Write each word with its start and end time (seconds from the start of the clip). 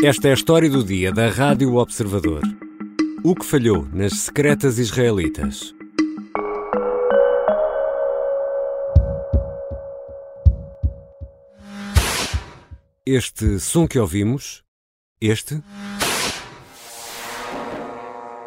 Esta 0.00 0.28
é 0.28 0.30
a 0.30 0.34
história 0.34 0.70
do 0.70 0.84
dia 0.84 1.10
da 1.10 1.28
Rádio 1.28 1.74
Observador. 1.74 2.40
O 3.24 3.34
que 3.34 3.44
falhou 3.44 3.84
nas 3.92 4.12
secretas 4.12 4.78
israelitas? 4.78 5.74
Este 13.04 13.58
som 13.58 13.88
que 13.88 13.98
ouvimos, 13.98 14.62
este, 15.20 15.60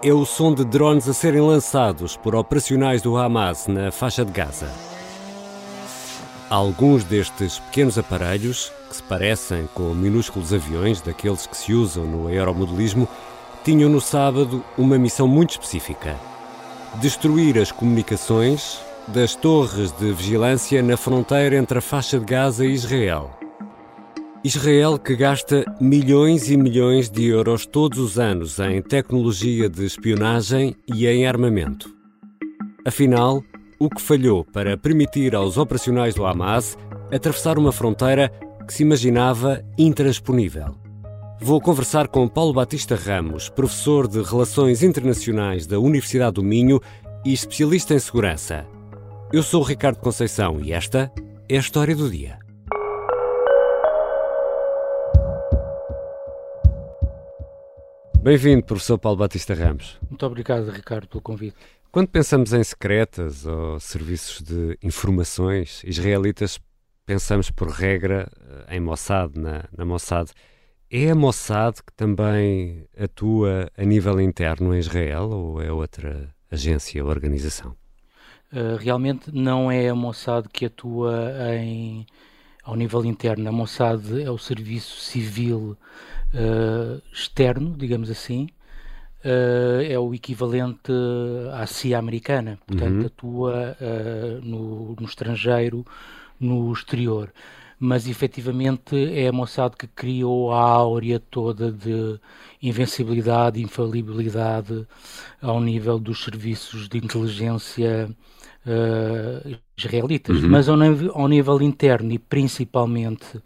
é 0.02 0.13
o 0.13 0.23
som 0.25 0.54
de 0.55 0.63
drones 0.63 1.09
a 1.09 1.13
serem 1.13 1.41
lançados 1.41 2.15
por 2.15 2.33
operacionais 2.33 3.02
do 3.02 3.18
Hamas 3.18 3.68
na 3.68 3.91
faixa 3.91 4.23
de 4.23 4.31
Gaza. 4.31 4.71
Alguns 6.49 7.04
destes 7.04 7.59
pequenos 7.59 7.98
aparelhos, 7.98 8.72
que 8.91 8.98
se 8.98 9.04
parecem 9.04 9.70
com 9.73 9.94
minúsculos 9.94 10.54
aviões 10.54 10.99
daqueles 10.99 11.48
que 11.48 11.55
se 11.55 11.73
usam 11.73 12.05
no 12.05 12.27
aeromodelismo, 12.27 13.08
tinham 13.63 13.90
no 13.90 14.02
sábado 14.02 14.62
uma 14.77 14.98
missão 14.98 15.30
muito 15.30 15.52
específica: 15.52 16.18
destruir 16.96 17.58
as 17.58 17.72
comunicações 17.72 18.82
das 19.08 19.34
torres 19.34 19.94
de 19.94 20.12
vigilância 20.12 20.84
na 20.84 20.98
fronteira 20.98 21.55
entre 21.55 21.77
a 21.77 21.82
faixa 21.82 22.20
de 22.20 22.26
Gaza 22.26 22.66
e 22.66 22.73
Israel. 22.73 23.32
Israel 24.44 24.99
que 24.99 25.16
gasta 25.16 25.63
milhões 25.80 26.49
e 26.49 26.58
milhões 26.58 27.10
de 27.10 27.27
euros 27.27 27.66
todos 27.66 27.98
os 27.98 28.20
anos 28.20 28.60
em 28.60 28.82
tecnologia 28.82 29.70
de 29.70 29.85
espionagem 29.85 30.76
e 30.94 31.08
em 31.08 31.26
armamento. 31.26 31.96
Afinal, 32.85 33.41
o 33.80 33.90
que 33.90 34.02
falhou 34.02 34.44
para 34.44 34.76
permitir 34.76 35.34
aos 35.34 35.58
operacionais 35.58 36.13
do 36.13 36.26
Hamas 36.26 36.77
atravessar 37.12 37.58
uma 37.58 37.71
fronteira 37.71 38.32
que 38.71 38.77
se 38.77 38.84
imaginava 38.84 39.62
intransponível. 39.77 40.77
Vou 41.41 41.59
conversar 41.59 42.07
com 42.07 42.26
Paulo 42.26 42.54
Batista 42.54 42.96
Ramos, 42.96 43.49
professor 43.49 44.07
de 44.07 44.21
Relações 44.21 44.82
Internacionais 44.82 45.68
da 45.68 45.77
Universidade 45.77 46.35
do 46.35 46.43
Minho 46.43 46.79
e 47.26 47.34
especialista 47.34 47.93
em 47.93 47.99
segurança. 47.99 48.65
Eu 49.34 49.43
sou 49.43 49.62
o 49.62 49.65
Ricardo 49.65 49.99
Conceição 49.99 50.62
e 50.62 50.71
esta 50.71 51.12
é 51.49 51.57
a 51.57 51.59
história 51.59 51.93
do 51.93 52.09
dia. 52.09 52.40
Bem-vindo, 58.24 58.63
professor 58.63 58.98
Paulo 58.98 59.18
Batista 59.18 59.53
Ramos. 59.53 59.99
Muito 60.09 60.26
obrigado, 60.26 60.70
Ricardo, 60.70 61.09
pelo 61.09 61.21
convite. 61.21 61.57
Quando 61.91 62.07
pensamos 62.07 62.53
em 62.53 62.63
secretas 62.63 63.46
ou 63.46 63.77
serviços 63.81 64.41
de 64.41 64.78
informações 64.81 65.81
israelitas, 65.84 66.57
pensamos 67.06 67.52
por 67.52 67.69
regra 67.69 68.31
eh, 68.68 68.78
em 68.78 68.80
Mossad, 68.80 69.35
na, 69.35 69.66
na 69.75 69.85
Mossad. 69.85 70.31
É 70.90 71.12
a 71.12 71.16
Mossad 71.16 71.78
que 71.78 71.94
também 71.94 72.88
atua 73.00 73.69
a 73.78 73.84
nível 73.84 74.19
interno 74.19 74.75
em 74.75 74.80
Israel 74.80 75.30
ou 75.30 75.62
é 75.62 75.72
outra 75.72 76.34
agência 76.52 77.03
ou 77.03 77.09
organização? 77.09 77.75
Uh, 78.52 78.75
realmente 78.78 79.31
não 79.31 79.72
é 79.72 79.88
a 79.88 79.96
Mossad 79.96 80.47
que 80.52 80.66
atua 80.66 81.34
em, 81.56 82.06
ao 82.63 82.75
nível 82.75 83.06
interno. 83.06 83.47
A 83.47 83.52
Mossad 83.52 84.02
é 84.22 84.30
o 84.30 84.38
serviço 84.38 85.00
civil 85.00 85.78
uh, 86.34 87.02
externo, 87.12 87.75
digamos 87.78 88.09
assim, 88.09 88.50
uh, 89.25 89.81
é 89.84 89.97
o 89.97 90.13
equivalente 90.13 90.91
à 91.53 91.66
CIA 91.66 91.97
americana, 91.97 92.59
portanto 92.66 93.00
uhum. 93.00 93.06
atua 93.06 93.78
uh, 93.80 94.46
no, 94.46 94.96
no, 94.96 95.06
estrangeiro, 95.06 95.86
no 96.41 96.73
exterior. 96.73 97.31
Mas 97.79 98.07
efetivamente 98.07 98.95
é 99.13 99.28
a 99.28 99.31
Mossad 99.31 99.75
que 99.75 99.88
criou 99.88 100.51
a 100.51 100.59
áurea 100.59 101.19
toda 101.19 101.72
de 101.72 102.19
invencibilidade, 102.61 103.62
infalibilidade 103.62 104.85
ao 105.41 105.59
nível 105.59 105.97
dos 105.97 106.24
serviços 106.24 106.88
de 106.88 107.00
inteligência 107.00 108.07
uh, 108.66 109.57
israelitas, 109.75 110.44
uhum. 110.44 110.50
mas 110.50 110.69
ao, 110.69 110.78
ao, 111.13 111.28
nível 111.28 111.62
interno 111.62 112.12
e 112.12 112.19
principalmente 112.19 113.41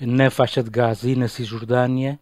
na 0.00 0.30
faixa 0.30 0.62
de 0.62 0.70
Gaza 0.70 1.08
e 1.08 1.14
na 1.14 1.28
Cisjordânia, 1.28 2.18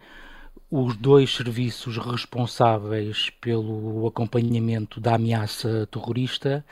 os 0.71 0.97
dois 0.97 1.35
serviços 1.35 1.97
responsáveis 1.97 3.31
pelo 3.41 4.07
acompanhamento 4.07 5.01
da 5.01 5.15
ameaça 5.15 5.89
terrorista 5.91 6.65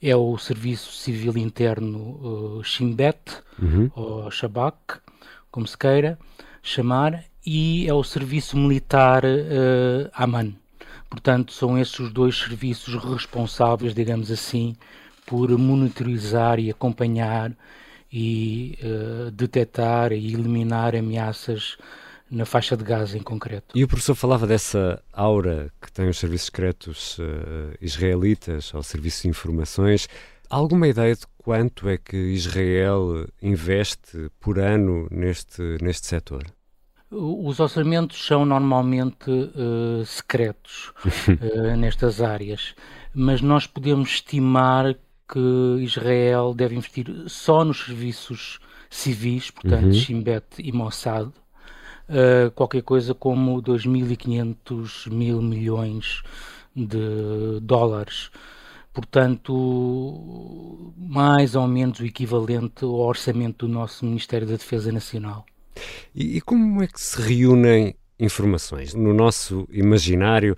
é 0.00 0.14
o 0.14 0.38
Serviço 0.38 0.92
Civil 0.92 1.36
Interno 1.36 2.58
uh, 2.58 2.64
Shin 2.64 2.94
Bet, 2.94 3.18
uhum. 3.60 3.90
ou 3.94 4.30
Shabak, 4.30 5.00
como 5.50 5.66
se 5.66 5.76
queira 5.76 6.16
chamar, 6.62 7.24
e 7.44 7.88
é 7.88 7.94
o 7.94 8.04
Serviço 8.04 8.56
Militar 8.56 9.24
uh, 9.24 10.10
Aman. 10.14 10.52
Portanto, 11.08 11.52
são 11.52 11.76
esses 11.76 11.98
os 11.98 12.12
dois 12.12 12.38
serviços 12.38 12.94
responsáveis, 13.02 13.92
digamos 13.92 14.30
assim, 14.30 14.76
por 15.26 15.50
monitorizar 15.58 16.60
e 16.60 16.70
acompanhar 16.70 17.52
e 18.12 18.78
uh, 18.82 19.30
detectar 19.32 20.12
e 20.12 20.32
eliminar 20.32 20.94
ameaças 20.94 21.76
na 22.30 22.44
faixa 22.44 22.76
de 22.76 22.84
Gaza 22.84 23.18
em 23.18 23.22
concreto. 23.22 23.66
E 23.74 23.82
o 23.82 23.88
professor 23.88 24.14
falava 24.14 24.46
dessa 24.46 25.02
aura 25.12 25.70
que 25.80 25.90
têm 25.90 26.08
os 26.08 26.18
serviços 26.18 26.46
secretos 26.46 27.18
uh, 27.18 27.22
israelitas 27.80 28.72
ou 28.72 28.82
serviços 28.82 29.22
de 29.22 29.28
informações. 29.28 30.08
Há 30.48 30.56
alguma 30.56 30.88
ideia 30.88 31.14
de 31.14 31.26
quanto 31.38 31.88
é 31.88 31.96
que 31.96 32.16
Israel 32.16 33.26
investe 33.42 34.30
por 34.38 34.58
ano 34.58 35.08
neste, 35.10 35.78
neste 35.82 36.06
setor? 36.06 36.44
Os 37.10 37.58
orçamentos 37.58 38.24
são 38.24 38.44
normalmente 38.44 39.30
uh, 39.30 40.04
secretos 40.06 40.92
uh, 41.04 41.74
nestas 41.76 42.20
áreas, 42.20 42.74
mas 43.12 43.40
nós 43.40 43.66
podemos 43.66 44.10
estimar 44.10 44.94
que 45.28 45.78
Israel 45.80 46.54
deve 46.54 46.76
investir 46.76 47.06
só 47.26 47.64
nos 47.64 47.84
serviços 47.84 48.60
civis, 48.88 49.50
portanto, 49.50 49.86
uhum. 49.86 49.92
Shin 49.92 50.22
Bet 50.22 50.46
e 50.58 50.72
Mossad, 50.72 51.30
uh, 52.10 52.50
qualquer 52.50 52.82
coisa 52.82 53.14
como 53.14 53.62
2.500 53.62 55.10
mil 55.10 55.40
milhões 55.40 56.22
de 56.74 57.60
dólares. 57.62 58.30
Portanto, 58.92 60.92
mais 60.96 61.54
ou 61.54 61.66
menos 61.66 62.00
o 62.00 62.04
equivalente 62.04 62.84
ao 62.84 62.94
orçamento 62.94 63.66
do 63.66 63.72
nosso 63.72 64.04
Ministério 64.04 64.46
da 64.46 64.56
Defesa 64.56 64.90
Nacional. 64.90 65.46
E, 66.14 66.36
e 66.36 66.40
como 66.40 66.82
é 66.82 66.88
que 66.88 67.00
se 67.00 67.22
reúnem 67.22 67.94
informações? 68.18 68.92
No 68.92 69.14
nosso 69.14 69.66
imaginário, 69.70 70.56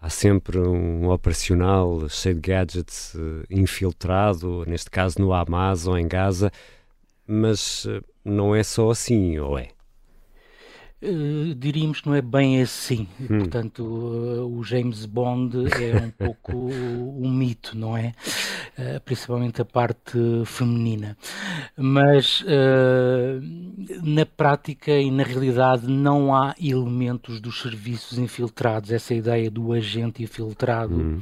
há 0.00 0.10
sempre 0.10 0.58
um 0.58 1.08
operacional 1.08 2.06
cheio 2.10 2.34
de 2.34 2.42
gadgets 2.42 3.14
uh, 3.14 3.42
infiltrado, 3.50 4.64
neste 4.66 4.90
caso 4.90 5.18
no 5.18 5.32
Hamas 5.32 5.86
ou 5.86 5.96
em 5.96 6.06
Gaza, 6.06 6.52
mas 7.26 7.86
uh, 7.86 8.04
não 8.22 8.54
é 8.54 8.62
só 8.62 8.90
assim, 8.90 9.38
ou 9.38 9.58
é? 9.58 9.70
Uh, 11.02 11.52
diríamos 11.56 12.00
que 12.00 12.08
não 12.08 12.14
é 12.14 12.22
bem 12.22 12.62
assim. 12.62 13.08
Hum. 13.20 13.38
Portanto, 13.38 13.82
uh, 13.82 14.56
o 14.56 14.62
James 14.62 15.04
Bond 15.04 15.56
é 15.82 15.96
um 15.96 16.10
pouco 16.16 16.52
um 16.54 17.28
mito, 17.28 17.76
não 17.76 17.96
é? 17.96 18.14
Uh, 18.78 19.00
principalmente 19.04 19.60
a 19.60 19.64
parte 19.64 20.16
feminina. 20.46 21.16
Mas 21.76 22.44
na 24.02 24.24
prática 24.24 24.92
e 24.92 25.10
na 25.10 25.24
realidade 25.24 25.88
não 25.88 26.34
há 26.34 26.54
elementos 26.60 27.40
dos 27.40 27.60
serviços 27.60 28.18
infiltrados. 28.18 28.92
Essa 28.92 29.12
ideia 29.12 29.50
do 29.50 29.72
agente 29.72 30.22
infiltrado 30.22 30.94
hum. 30.94 31.20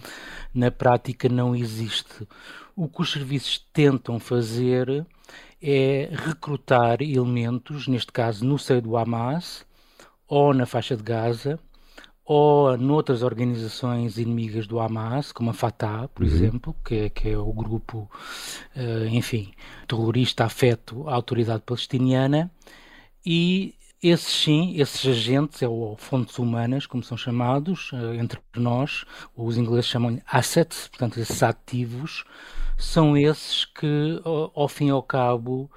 na 0.55 0.71
prática 0.71 1.27
não 1.29 1.57
existe. 1.57 2.29
O 2.77 2.87
que 2.87 3.01
os 3.01 3.11
serviços 3.11 3.65
tentam 3.73 4.19
fazer 4.19 5.07
é 5.63 6.11
recrutar 6.13 7.01
elementos, 7.01 7.87
neste 7.87 8.13
caso 8.13 8.45
no 8.45 8.59
seio 8.59 8.83
do 8.83 8.97
Hamas, 8.97 9.65
ou 10.31 10.55
na 10.55 10.65
faixa 10.65 10.97
de 10.97 11.03
Gaza, 11.03 11.59
ou 12.25 12.79
noutras 12.79 13.25
organizações 13.25 14.17
inimigas 14.17 14.65
do 14.69 14.79
Hamas, 14.79 15.33
como 15.33 15.51
a 15.51 15.53
Fatah, 15.53 16.07
por 16.15 16.25
uhum. 16.25 16.29
exemplo, 16.29 16.77
que 16.85 16.95
é, 16.95 17.11
que 17.11 17.31
é, 17.31 17.37
o 17.37 17.53
grupo, 17.53 18.09
uh, 18.77 19.07
enfim, 19.09 19.51
terrorista 19.89 20.45
afeto 20.45 21.09
à 21.09 21.15
autoridade 21.15 21.65
palestiniana, 21.67 22.49
e 23.27 23.75
esses 24.01 24.33
sim, 24.33 24.81
esses 24.81 25.05
agentes, 25.05 25.63
ou 25.63 25.97
fontes 25.97 26.39
humanas, 26.39 26.87
como 26.87 27.03
são 27.03 27.17
chamados, 27.17 27.91
uh, 27.91 28.15
entre 28.15 28.39
nós, 28.55 29.05
os 29.37 29.59
ingleses 29.59 29.91
chamam 29.91 30.23
assets, 30.31 30.87
portanto, 30.87 31.19
esses 31.19 31.43
ativos, 31.43 32.25
são 32.79 33.17
esses 33.17 33.65
que, 33.65 34.23
ao 34.25 34.69
fim 34.69 34.87
e 34.87 34.91
ao 34.91 35.03
cabo, 35.03 35.69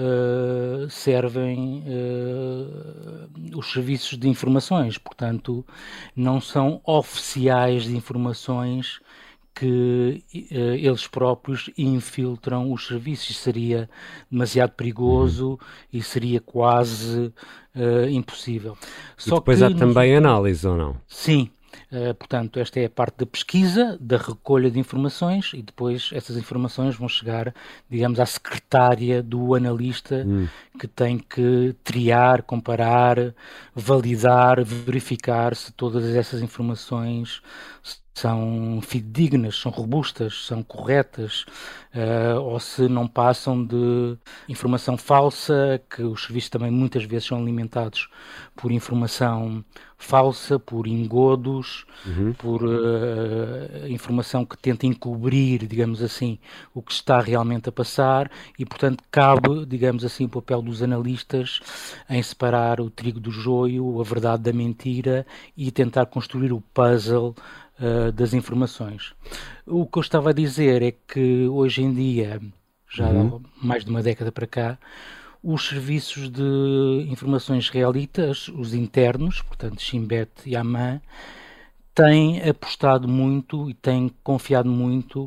uh, 0.00 0.88
servem 0.88 1.84
uh, 1.86 3.58
os 3.58 3.70
serviços 3.72 4.18
de 4.18 4.28
informações, 4.28 4.96
portanto, 4.96 5.64
não 6.16 6.40
são 6.40 6.80
oficiais 6.84 7.84
de 7.84 7.94
informações 7.94 9.00
que 9.54 10.24
uh, 10.34 10.56
eles 10.56 11.06
próprios 11.06 11.70
infiltram 11.76 12.72
os 12.72 12.86
serviços. 12.86 13.36
Seria 13.36 13.90
demasiado 14.30 14.70
perigoso 14.70 15.50
uhum. 15.50 15.58
e 15.92 16.02
seria 16.02 16.40
quase 16.40 17.32
impossível. 18.10 18.76
Só 19.16 19.36
e 19.36 19.38
depois 19.38 19.58
que 19.58 19.64
há 19.64 19.72
também 19.72 20.16
análise, 20.16 20.66
ou 20.66 20.76
não? 20.76 20.96
Sim, 21.06 21.48
Uh, 21.90 22.14
portanto, 22.14 22.58
esta 22.58 22.80
é 22.80 22.86
a 22.86 22.90
parte 22.90 23.18
da 23.18 23.26
pesquisa, 23.26 23.96
da 24.00 24.16
recolha 24.16 24.70
de 24.70 24.78
informações 24.78 25.52
e 25.54 25.62
depois 25.62 26.10
essas 26.12 26.36
informações 26.36 26.96
vão 26.96 27.08
chegar, 27.08 27.54
digamos, 27.88 28.20
à 28.20 28.26
secretária 28.26 29.22
do 29.22 29.54
analista 29.54 30.24
hum. 30.26 30.46
que 30.78 30.86
tem 30.86 31.18
que 31.18 31.74
triar, 31.84 32.42
comparar, 32.42 33.34
validar, 33.74 34.64
verificar 34.64 35.54
se 35.54 35.72
todas 35.72 36.04
essas 36.14 36.42
informações 36.42 37.42
são 38.20 38.80
fidedignas, 38.82 39.56
são 39.56 39.72
robustas, 39.72 40.44
são 40.46 40.62
corretas, 40.62 41.46
uh, 41.94 42.38
ou 42.40 42.60
se 42.60 42.88
não 42.88 43.08
passam 43.08 43.64
de 43.64 44.16
informação 44.48 44.96
falsa, 44.96 45.80
que 45.88 46.02
os 46.02 46.24
serviços 46.24 46.50
também 46.50 46.70
muitas 46.70 47.04
vezes 47.04 47.28
são 47.28 47.38
alimentados 47.38 48.08
por 48.54 48.70
informação 48.70 49.64
falsa, 49.96 50.58
por 50.58 50.86
engodos, 50.86 51.84
uhum. 52.06 52.32
por 52.34 52.62
uh, 52.62 53.86
informação 53.88 54.44
que 54.44 54.56
tenta 54.56 54.86
encobrir, 54.86 55.66
digamos 55.66 56.02
assim, 56.02 56.38
o 56.74 56.82
que 56.82 56.92
está 56.92 57.20
realmente 57.20 57.68
a 57.68 57.72
passar 57.72 58.30
e, 58.58 58.66
portanto, 58.66 59.02
cabe, 59.10 59.64
digamos 59.66 60.04
assim, 60.04 60.24
o 60.24 60.28
papel 60.28 60.60
dos 60.62 60.82
analistas 60.82 61.60
em 62.08 62.22
separar 62.22 62.80
o 62.80 62.90
trigo 62.90 63.20
do 63.20 63.30
joio, 63.30 64.00
a 64.00 64.04
verdade 64.04 64.42
da 64.42 64.52
mentira 64.52 65.26
e 65.56 65.70
tentar 65.70 66.06
construir 66.06 66.52
o 66.52 66.62
puzzle 66.74 67.34
uh, 67.80 68.12
das 68.12 68.34
informações. 68.34 69.14
O 69.66 69.86
que 69.86 69.98
eu 69.98 70.02
estava 70.02 70.30
a 70.30 70.32
dizer 70.32 70.82
é 70.82 70.92
que 70.92 71.46
hoje 71.48 71.82
em 71.82 71.92
dia, 71.92 72.40
já 72.88 73.08
uhum. 73.08 73.40
há 73.62 73.66
mais 73.66 73.84
de 73.84 73.90
uma 73.90 74.02
década 74.02 74.30
para 74.30 74.46
cá, 74.46 74.78
os 75.42 75.68
serviços 75.68 76.30
de 76.30 77.06
informações 77.08 77.70
realitas, 77.70 78.48
os 78.48 78.74
internos, 78.74 79.40
portanto 79.42 79.80
Shimbet 79.80 80.30
e 80.44 80.54
Aman, 80.54 81.00
têm 81.94 82.48
apostado 82.48 83.08
muito 83.08 83.68
e 83.68 83.74
têm 83.74 84.10
confiado 84.22 84.68
muito 84.68 85.24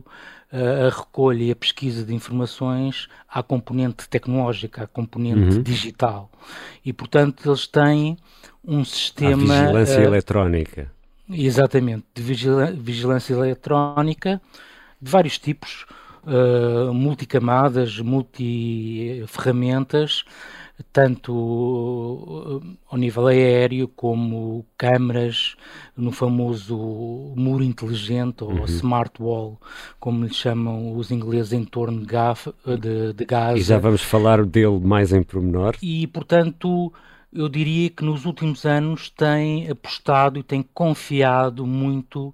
uh, 0.52 0.88
a 0.88 0.90
recolha 0.90 1.44
e 1.44 1.52
a 1.52 1.56
pesquisa 1.56 2.06
de 2.06 2.14
informações 2.14 3.08
à 3.28 3.44
componente 3.44 4.08
tecnológica, 4.08 4.84
à 4.84 4.88
componente 4.88 5.58
uhum. 5.58 5.64
digital. 5.64 6.32
E, 6.86 6.94
portanto, 6.94 7.50
eles 7.50 7.68
têm 7.68 8.18
um 8.64 8.86
sistema... 8.86 9.56
A 9.56 9.62
vigilância 9.62 10.00
uh, 10.00 10.04
eletrónica. 10.04 10.92
Exatamente, 11.30 12.06
de 12.14 12.22
vigilância 12.22 13.34
eletrónica 13.34 14.42
de 15.02 15.12
vários 15.12 15.38
tipos, 15.38 15.86
uh, 16.24 16.94
multicamadas, 16.94 18.00
multiferramentas, 18.00 20.24
tanto 20.92 21.34
uh, 21.34 22.62
ao 22.90 22.98
nível 22.98 23.28
aéreo 23.28 23.88
como 23.88 24.66
câmaras 24.78 25.56
no 25.96 26.12
famoso 26.12 26.76
muro 27.36 27.64
inteligente 27.64 28.44
ou 28.44 28.52
uhum. 28.52 28.66
smart 28.66 29.22
wall, 29.22 29.62
como 30.00 30.26
lhe 30.26 30.34
chamam 30.34 30.96
os 30.96 31.12
ingleses 31.12 31.54
em 31.54 31.64
torno 31.64 32.00
de, 32.00 32.06
Gaf, 32.06 32.52
de, 32.80 33.14
de 33.14 33.26
Gaza. 33.26 33.58
E 33.58 33.62
já 33.62 33.78
vamos 33.78 34.02
falar 34.02 34.44
dele 34.46 34.80
mais 34.80 35.14
em 35.14 35.22
pormenor. 35.22 35.76
E, 35.82 36.08
portanto, 36.08 36.92
eu 37.34 37.50
diria 37.50 37.90
que 37.90 38.04
nos 38.04 38.26
últimos 38.26 38.66
anos 38.66 39.10
tem 39.10 39.70
apostado 39.70 40.40
e 40.40 40.44
tem 40.44 40.64
confiado 40.74 41.66
muito 41.66 42.34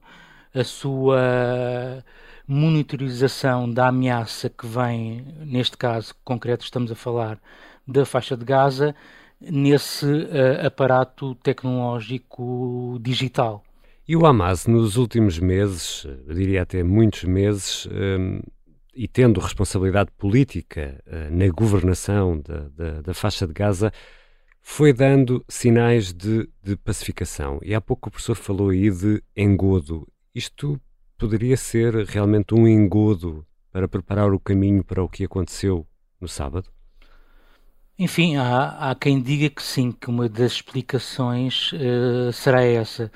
a 0.53 0.63
sua 0.63 2.03
monitorização 2.47 3.71
da 3.71 3.87
ameaça 3.87 4.49
que 4.49 4.65
vem, 4.65 5.23
neste 5.45 5.77
caso 5.77 6.15
concreto 6.23 6.65
estamos 6.65 6.91
a 6.91 6.95
falar 6.95 7.39
da 7.87 8.05
faixa 8.05 8.35
de 8.35 8.43
Gaza, 8.43 8.95
nesse 9.39 10.05
uh, 10.05 10.65
aparato 10.65 11.35
tecnológico 11.35 12.97
digital. 13.01 13.63
E 14.07 14.15
o 14.15 14.25
Hamas, 14.25 14.65
nos 14.65 14.97
últimos 14.97 15.39
meses, 15.39 16.05
diria 16.27 16.63
até 16.63 16.83
muitos 16.83 17.23
meses, 17.23 17.87
um, 17.87 18.41
e 18.93 19.07
tendo 19.07 19.39
responsabilidade 19.39 20.09
política 20.17 21.01
uh, 21.07 21.33
na 21.33 21.47
governação 21.49 22.41
da, 22.41 22.67
da, 22.75 23.01
da 23.01 23.13
faixa 23.13 23.47
de 23.47 23.53
Gaza, 23.53 23.93
foi 24.61 24.94
dando 24.94 25.44
sinais 25.47 26.13
de, 26.13 26.47
de, 26.63 26.75
pacificação. 26.75 27.59
E 27.63 27.73
há 27.73 27.81
pouco 27.81 28.09
o 28.09 28.11
professor 28.11 28.35
falou 28.35 28.69
aí 28.69 28.89
de 28.89 29.21
engodo. 29.35 30.07
Isto 30.33 30.79
poderia 31.17 31.57
ser 31.57 31.94
realmente 32.06 32.53
um 32.53 32.67
engodo 32.67 33.45
para 33.71 33.88
preparar 33.88 34.33
o 34.33 34.39
caminho 34.39 34.83
para 34.83 35.03
o 35.03 35.09
que 35.09 35.23
aconteceu 35.23 35.85
no 36.19 36.27
sábado? 36.27 36.69
Enfim, 37.97 38.38
há, 38.38 38.91
há 38.91 38.95
quem 38.95 39.21
diga 39.21 39.50
que 39.50 39.61
sim, 39.61 39.91
que 39.91 40.09
uma 40.09 40.29
das 40.29 40.53
explicações 40.53 41.73
uh, 41.73 42.31
será 42.31 42.63
essa. 42.63 43.11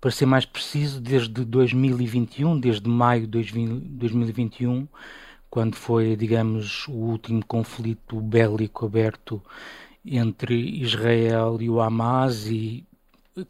Para 0.00 0.10
ser 0.10 0.26
mais 0.26 0.46
preciso, 0.46 1.00
desde 1.00 1.44
2021, 1.44 2.58
desde 2.58 2.88
maio 2.88 3.26
de 3.26 3.42
2021, 3.46 4.88
quando 5.50 5.76
foi, 5.76 6.16
digamos, 6.16 6.88
o 6.88 6.92
último 6.92 7.44
conflito 7.44 8.18
bélico 8.20 8.86
aberto 8.86 9.40
entre 10.04 10.54
Israel 10.82 11.58
e 11.60 11.70
o 11.70 11.80
Hamas 11.80 12.46
e 12.46 12.84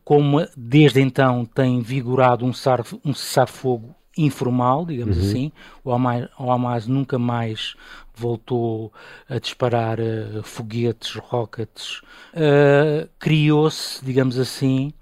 como 0.05 0.47
desde 0.57 1.01
então 1.01 1.45
tem 1.45 1.81
vigorado 1.81 2.45
um 2.45 2.53
cessar-fogo 2.53 3.95
informal, 4.17 4.85
digamos 4.87 5.17
uhum. 5.17 5.25
assim, 5.25 5.53
o 5.83 5.93
Hamas, 5.93 6.29
o 6.39 6.51
Hamas, 6.51 6.87
nunca 6.87 7.19
mais 7.19 7.75
voltou 8.15 8.93
a 9.29 9.39
disparar 9.39 9.99
uh, 9.99 10.43
foguetes, 10.43 11.15
rockets, 11.15 12.03
uh, 12.35 13.09
criou-se, 13.19 14.05
digamos 14.05 14.39
assim, 14.39 14.93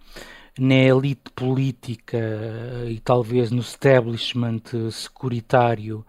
na 0.58 0.74
elite 0.74 1.30
política 1.34 2.18
uh, 2.18 2.88
e 2.88 3.00
talvez 3.00 3.50
no 3.50 3.60
establishment 3.60 4.62
securitário 4.90 6.06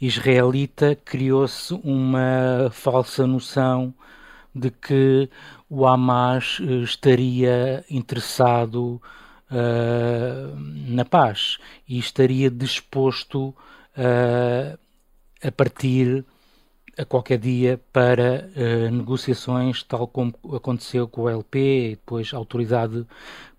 israelita, 0.00 0.96
criou-se 1.04 1.72
uma 1.82 2.68
falsa 2.70 3.26
noção 3.26 3.94
de 4.54 4.70
que 4.70 5.30
o 5.68 5.86
Hamas 5.86 6.58
eh, 6.60 6.82
estaria 6.82 7.84
interessado 7.88 9.00
uh, 9.50 10.56
na 10.88 11.04
paz 11.04 11.58
e 11.88 11.98
estaria 11.98 12.50
disposto 12.50 13.54
uh, 13.96 14.78
a 15.42 15.52
partir 15.52 16.24
a 16.98 17.04
qualquer 17.04 17.38
dia 17.38 17.80
para 17.92 18.50
uh, 18.54 18.90
negociações, 18.90 19.82
tal 19.82 20.06
como 20.06 20.34
aconteceu 20.54 21.08
com 21.08 21.22
o 21.22 21.28
LP 21.28 21.58
e 21.58 21.90
depois 21.90 22.32
a 22.32 22.36
autoridade 22.36 23.06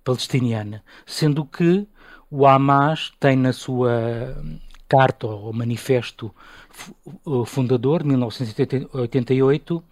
palestiniana. 0.04 0.84
Sendo 1.06 1.46
que 1.46 1.88
o 2.30 2.46
Hamas 2.46 3.12
tem 3.20 3.36
na 3.36 3.54
sua 3.54 4.38
carta 4.88 5.26
ou 5.26 5.52
manifesto 5.52 6.34
fundador, 7.46 8.04
de 8.04 8.10
1988, 8.10 9.84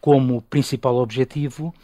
como 0.00 0.42
principal 0.42 0.96
objetivo 0.96 1.74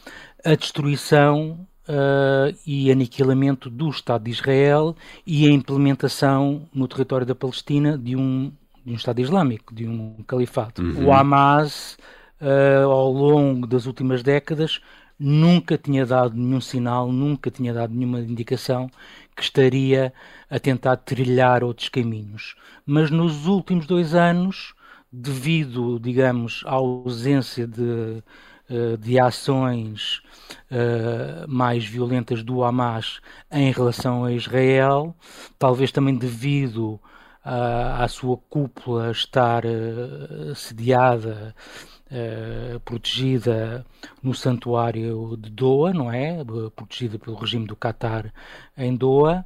a 0.44 0.54
destruição 0.54 1.66
uh, 1.88 2.56
e 2.66 2.90
aniquilamento 2.90 3.68
do 3.68 3.88
Estado 3.88 4.24
de 4.24 4.30
Israel 4.30 4.94
e 5.26 5.46
a 5.46 5.50
implementação 5.50 6.68
no 6.72 6.86
território 6.86 7.26
da 7.26 7.34
Palestina 7.34 7.98
de 7.98 8.14
um, 8.14 8.52
de 8.84 8.92
um 8.92 8.96
Estado 8.96 9.20
Islâmico, 9.20 9.74
de 9.74 9.86
um 9.86 10.22
califato. 10.26 10.82
Uhum. 10.82 11.06
O 11.06 11.12
Hamas, 11.12 11.98
uh, 12.40 12.88
ao 12.88 13.10
longo 13.10 13.66
das 13.66 13.86
últimas 13.86 14.22
décadas, 14.22 14.80
nunca 15.18 15.76
tinha 15.76 16.04
dado 16.06 16.36
nenhum 16.36 16.60
sinal, 16.60 17.10
nunca 17.10 17.50
tinha 17.50 17.72
dado 17.72 17.92
nenhuma 17.92 18.20
indicação 18.20 18.88
que 19.34 19.42
estaria 19.42 20.12
a 20.48 20.58
tentar 20.58 20.96
trilhar 20.98 21.64
outros 21.64 21.88
caminhos. 21.88 22.54
Mas 22.86 23.10
nos 23.10 23.46
últimos 23.46 23.86
dois 23.86 24.14
anos 24.14 24.74
devido, 25.12 25.98
digamos, 25.98 26.62
à 26.66 26.74
ausência 26.74 27.66
de, 27.66 28.22
eh, 28.68 28.96
de 28.96 29.16
ações 29.16 30.22
uh, 30.72 31.48
mais 31.48 31.84
violentas 31.84 32.42
do 32.42 32.64
Hamas 32.64 33.20
em 33.48 33.70
relação 33.70 34.24
a 34.24 34.32
Israel, 34.32 35.14
talvez 35.56 35.92
também 35.92 36.16
devido 36.16 36.94
uh, 37.44 38.02
à 38.02 38.08
sua 38.08 38.36
cúpula 38.36 39.12
estar 39.12 39.62
sediada, 40.56 41.54
protegida 42.84 43.84
no 44.22 44.32
santuário 44.32 45.36
de 45.36 45.50
Doha, 45.50 45.92
não 45.92 46.10
é? 46.10 46.38
Protegida 46.74 47.18
pelo 47.18 47.36
regime 47.36 47.66
do 47.66 47.76
Qatar 47.76 48.32
em 48.76 48.94
Doha. 48.96 49.44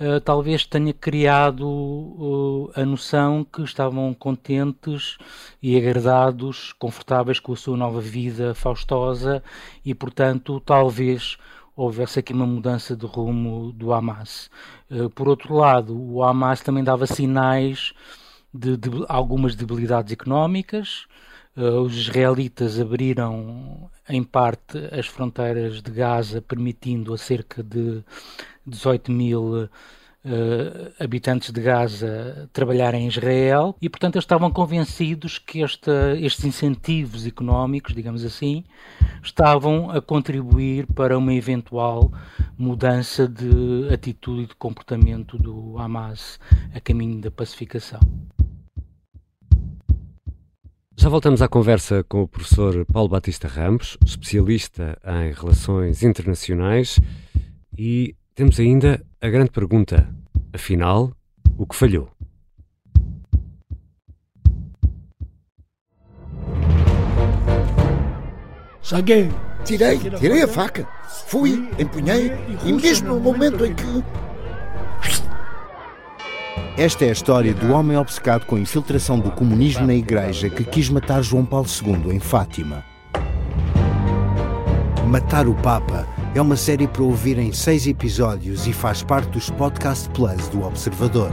Uh, 0.00 0.18
talvez 0.18 0.64
tenha 0.64 0.94
criado 0.94 1.68
uh, 1.68 2.70
a 2.74 2.86
noção 2.86 3.44
que 3.44 3.60
estavam 3.60 4.14
contentes 4.14 5.18
e 5.62 5.76
agradados, 5.76 6.72
confortáveis 6.72 7.38
com 7.38 7.52
a 7.52 7.56
sua 7.56 7.76
nova 7.76 8.00
vida 8.00 8.54
faustosa 8.54 9.42
e, 9.84 9.94
portanto, 9.94 10.58
talvez 10.60 11.36
houvesse 11.76 12.18
aqui 12.18 12.32
uma 12.32 12.46
mudança 12.46 12.96
de 12.96 13.04
rumo 13.04 13.72
do 13.72 13.92
Hamas. 13.92 14.50
Uh, 14.90 15.10
por 15.10 15.28
outro 15.28 15.54
lado, 15.54 15.94
o 15.94 16.24
Hamas 16.24 16.62
também 16.62 16.82
dava 16.82 17.06
sinais 17.06 17.92
de, 18.54 18.78
de 18.78 18.88
algumas 19.06 19.54
debilidades 19.54 20.14
económicas. 20.14 21.06
Os 21.56 21.94
israelitas 21.94 22.80
abriram 22.80 23.90
em 24.08 24.22
parte 24.22 24.78
as 24.92 25.06
fronteiras 25.06 25.82
de 25.82 25.90
Gaza, 25.90 26.40
permitindo 26.40 27.12
a 27.12 27.18
cerca 27.18 27.62
de 27.62 28.02
18 28.66 29.10
mil 29.12 29.68
uh, 30.24 30.92
habitantes 30.98 31.50
de 31.50 31.60
Gaza 31.60 32.48
trabalharem 32.52 33.04
em 33.04 33.08
Israel 33.08 33.76
e, 33.80 33.88
portanto, 33.88 34.16
eles 34.16 34.24
estavam 34.24 34.50
convencidos 34.50 35.38
que 35.38 35.62
esta, 35.62 36.16
estes 36.18 36.44
incentivos 36.44 37.26
económicos, 37.26 37.94
digamos 37.94 38.24
assim, 38.24 38.64
estavam 39.22 39.90
a 39.90 40.00
contribuir 40.00 40.86
para 40.86 41.16
uma 41.16 41.34
eventual 41.34 42.12
mudança 42.56 43.26
de 43.26 43.88
atitude 43.92 44.42
e 44.42 44.46
de 44.46 44.54
comportamento 44.54 45.38
do 45.38 45.78
Hamas 45.78 46.38
a 46.74 46.80
caminho 46.80 47.20
da 47.20 47.30
pacificação. 47.30 48.00
Já 50.96 51.08
voltamos 51.08 51.40
à 51.40 51.48
conversa 51.48 52.04
com 52.04 52.20
o 52.20 52.28
professor 52.28 52.84
Paulo 52.84 53.08
Batista 53.08 53.48
Ramos, 53.48 53.96
especialista 54.04 54.98
em 55.02 55.32
relações 55.32 56.02
internacionais, 56.02 57.00
e 57.76 58.14
temos 58.34 58.58
ainda 58.58 59.04
a 59.20 59.28
grande 59.28 59.50
pergunta: 59.50 60.08
afinal, 60.52 61.12
o 61.56 61.66
que 61.66 61.76
falhou? 61.76 62.08
Saguei. 68.82 69.28
Tirei, 69.64 69.98
tirei 69.98 70.42
a 70.42 70.48
faca. 70.48 70.88
Fui, 71.26 71.68
empunhei, 71.78 72.32
e 72.64 72.72
mesmo 72.72 73.08
no 73.08 73.20
momento 73.20 73.64
em 73.64 73.74
que 73.74 74.02
esta 76.76 77.04
é 77.04 77.10
a 77.10 77.12
história 77.12 77.52
do 77.52 77.74
homem 77.74 77.96
obcecado 77.96 78.46
com 78.46 78.56
a 78.56 78.60
infiltração 78.60 79.20
do 79.20 79.30
comunismo 79.30 79.86
na 79.86 79.94
igreja 79.94 80.48
que 80.48 80.64
quis 80.64 80.88
matar 80.88 81.22
João 81.22 81.44
Paulo 81.44 81.66
II 81.68 82.10
em 82.14 82.18
Fátima. 82.18 82.82
Matar 85.06 85.46
o 85.46 85.54
Papa 85.54 86.06
é 86.34 86.40
uma 86.40 86.56
série 86.56 86.86
para 86.86 87.02
ouvir 87.02 87.38
em 87.38 87.52
seis 87.52 87.86
episódios 87.88 88.66
e 88.66 88.72
faz 88.72 89.02
parte 89.02 89.30
dos 89.30 89.50
Podcast 89.50 90.08
Plus 90.10 90.48
do 90.48 90.62
Observador. 90.62 91.30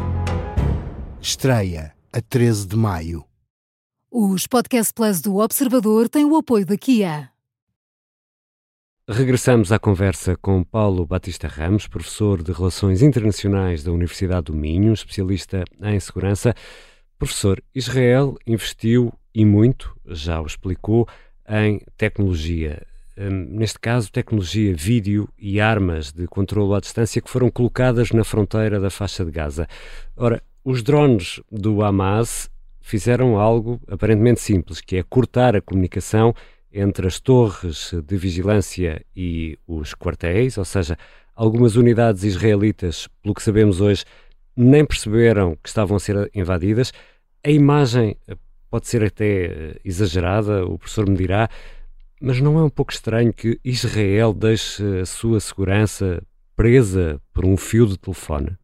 Estreia 1.22 1.94
a 2.12 2.20
13 2.20 2.68
de 2.68 2.76
maio. 2.76 3.24
Os 4.10 4.48
Podcast 4.48 4.92
Plus 4.94 5.22
do 5.22 5.38
Observador 5.38 6.10
têm 6.10 6.26
o 6.26 6.36
apoio 6.36 6.66
da 6.66 6.76
Kia. 6.76 7.30
Regressamos 9.08 9.72
à 9.72 9.78
conversa 9.78 10.36
com 10.36 10.64
Paulo 10.64 11.06
Batista 11.06 11.48
Ramos, 11.48 11.88
professor 11.88 12.42
de 12.42 12.52
Relações 12.52 13.04
Internacionais 13.04 13.84
da 13.84 13.92
Universidade 13.92 14.46
do 14.46 14.54
Minho, 14.54 14.94
especialista 14.94 15.64
em 15.82 16.00
segurança. 16.00 16.56
Professor, 17.20 17.64
Israel 17.74 18.36
investiu 18.46 19.14
e 19.34 19.46
muito, 19.46 19.96
já 20.08 20.42
o 20.42 20.46
explicou, 20.46 21.08
em 21.48 21.80
tecnologia. 21.96 22.86
Hum, 23.20 23.48
neste 23.50 23.80
caso, 23.80 24.12
tecnologia 24.12 24.76
vídeo 24.76 25.28
e 25.40 25.60
armas 25.60 26.12
de 26.12 26.28
controlo 26.28 26.76
à 26.76 26.80
distância 26.80 27.20
que 27.20 27.30
foram 27.30 27.50
colocadas 27.50 28.12
na 28.12 28.24
fronteira 28.24 28.80
da 28.80 28.92
faixa 28.92 29.26
de 29.26 29.32
Gaza. 29.32 29.68
Ora, 30.16 30.44
os 30.64 30.84
drones 30.84 31.42
do 31.52 31.82
Hamas 31.82 32.48
fizeram 32.80 33.40
algo 33.40 33.82
aparentemente 33.88 34.40
simples, 34.40 34.82
que 34.82 34.98
é 34.98 35.04
cortar 35.04 35.56
a 35.56 35.62
comunicação 35.62 36.32
entre 36.72 37.08
as 37.08 37.20
torres 37.20 37.92
de 38.06 38.18
vigilância 38.18 39.04
e 39.16 39.58
os 39.66 39.96
quartéis, 39.96 40.56
ou 40.60 40.66
seja, 40.66 40.96
algumas 41.36 41.76
unidades 41.76 42.24
israelitas, 42.24 43.08
pelo 43.24 43.34
que 43.34 43.42
sabemos 43.42 43.82
hoje, 43.82 44.06
nem 44.56 44.86
perceberam 44.86 45.56
que 45.56 45.70
estavam 45.70 45.98
a 45.98 46.00
ser 46.00 46.30
invadidas. 46.36 46.94
A 47.44 47.50
imagem 47.50 48.16
eh, 48.28 48.36
pode 48.70 48.88
ser 48.88 49.04
até 49.04 49.46
eh, 49.46 49.76
exagerada, 49.84 50.66
o 50.66 50.78
professor 50.78 51.10
me 51.10 51.18
dirá, 51.18 51.50
mas 52.22 52.40
não 52.42 52.58
é 52.60 52.64
um 52.64 52.70
pouco 52.70 52.92
estranho 52.92 53.34
que 53.34 53.60
Israel 53.64 54.34
deixe 54.34 54.84
a 55.00 55.06
sua 55.06 55.40
segurança 55.40 56.22
presa 56.56 57.22
por 57.34 57.46
um 57.46 57.56
fio 57.56 57.86
de 57.86 57.98
telefone? 57.98 58.58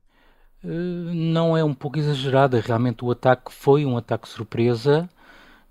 Eh, 0.64 0.68
não 0.68 1.56
é 1.56 1.64
um 1.64 1.74
pouco 1.74 2.00
exagerada, 2.00 2.60
realmente 2.60 3.04
o 3.04 3.12
ataque 3.12 3.54
foi 3.54 3.86
um 3.86 3.98
ataque 3.98 4.28
surpresa 4.28 5.10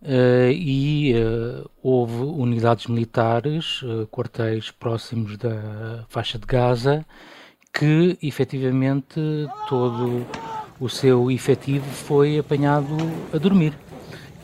Uh, 0.02 0.50
e 0.50 1.14
uh, 1.14 1.70
houve 1.80 2.24
unidades 2.24 2.88
militares, 2.88 3.82
quartéis 4.10 4.68
próximos 4.68 5.36
da 5.36 6.04
faixa 6.08 6.36
de 6.40 6.44
Gaza, 6.44 7.06
que 7.72 8.18
efetivamente 8.20 9.20
todo 9.68 10.26
o 10.80 10.88
seu 10.88 11.30
efetivo 11.30 11.88
foi 11.88 12.36
apanhado 12.36 12.96
a 13.32 13.38
dormir. 13.38 13.74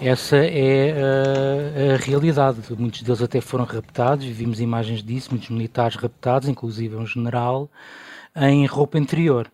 Essa 0.00 0.36
é 0.36 0.92
a, 0.92 1.94
a 1.94 1.96
realidade. 1.96 2.58
Muitos 2.78 3.02
deles 3.02 3.20
até 3.20 3.40
foram 3.40 3.64
raptados, 3.64 4.24
vimos 4.26 4.60
imagens 4.60 5.02
disso, 5.02 5.30
muitos 5.30 5.50
militares 5.50 5.96
raptados, 5.96 6.48
inclusive 6.48 6.94
um 6.94 7.06
general, 7.06 7.68
em 8.36 8.64
roupa 8.66 8.98
interior. 8.98 9.50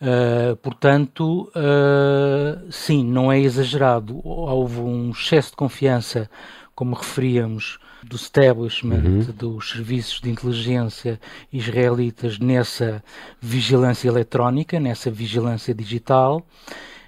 Uh, 0.00 0.56
portanto, 0.56 1.50
uh, 1.50 2.70
sim, 2.70 3.04
não 3.04 3.30
é 3.30 3.38
exagerado. 3.40 4.20
Houve 4.26 4.80
um 4.80 5.10
excesso 5.10 5.50
de 5.50 5.56
confiança, 5.56 6.30
como 6.74 6.94
referíamos, 6.94 7.78
do 8.02 8.16
establishment 8.16 9.02
uhum. 9.04 9.20
dos 9.36 9.70
serviços 9.70 10.20
de 10.20 10.30
inteligência 10.30 11.20
israelitas 11.52 12.38
nessa 12.38 13.02
vigilância 13.40 14.08
eletrónica, 14.08 14.78
nessa 14.78 15.10
vigilância 15.10 15.74
digital, 15.74 16.46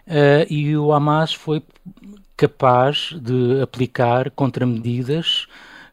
uh, 0.06 0.46
e 0.48 0.76
o 0.76 0.92
Hamas 0.92 1.34
foi 1.34 1.62
capaz 2.36 3.14
de 3.20 3.60
aplicar 3.62 4.30
contramedidas 4.30 5.46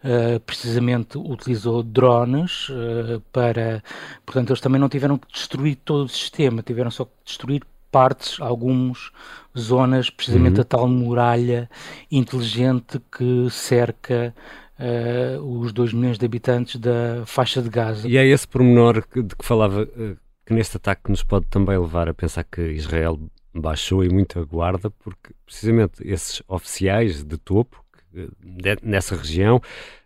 uh, 0.03 0.39
precisamente 0.41 1.17
utilizou 1.17 1.81
drones 1.81 2.69
uh, 2.69 3.21
para. 3.31 3.81
Portanto, 4.25 4.49
eles 4.49 4.61
também 4.61 4.79
não 4.79 4.89
tiveram 4.89 5.17
que 5.17 5.31
destruir 5.31 5.77
todo 5.83 6.05
o 6.05 6.09
sistema, 6.09 6.61
tiveram 6.61 6.91
só 6.91 7.05
que 7.05 7.11
destruir 7.25 7.63
partes, 7.91 8.41
algumas 8.41 9.11
zonas, 9.57 10.09
precisamente 10.09 10.55
uhum. 10.55 10.61
a 10.61 10.65
tal 10.65 10.87
muralha 10.87 11.69
inteligente 12.11 12.99
que 13.15 13.47
cerca 13.51 14.33
uh, 14.79 15.59
os 15.59 15.71
2 15.71 15.93
milhões 15.93 16.17
de 16.17 16.25
habitantes 16.25 16.75
da 16.79 17.23
faixa 17.25 17.61
de 17.61 17.69
Gaza. 17.69 18.07
E 18.07 18.17
é 18.17 18.25
esse 18.25 18.47
pormenor 18.47 19.03
de 19.15 19.35
que 19.35 19.45
falava, 19.45 19.85
que 20.45 20.53
neste 20.53 20.77
ataque 20.77 21.09
nos 21.09 21.23
pode 21.23 21.45
também 21.45 21.77
levar 21.77 22.09
a 22.09 22.13
pensar 22.13 22.43
que 22.43 22.61
Israel 22.61 23.19
baixou 23.53 24.03
e 24.03 24.09
muito 24.09 24.39
a 24.39 24.43
guarda, 24.43 24.89
porque 24.89 25.33
precisamente 25.45 26.05
esses 26.07 26.41
oficiais 26.47 27.23
de 27.23 27.37
topo 27.37 27.83
nessa 28.81 29.15
região 29.15 29.61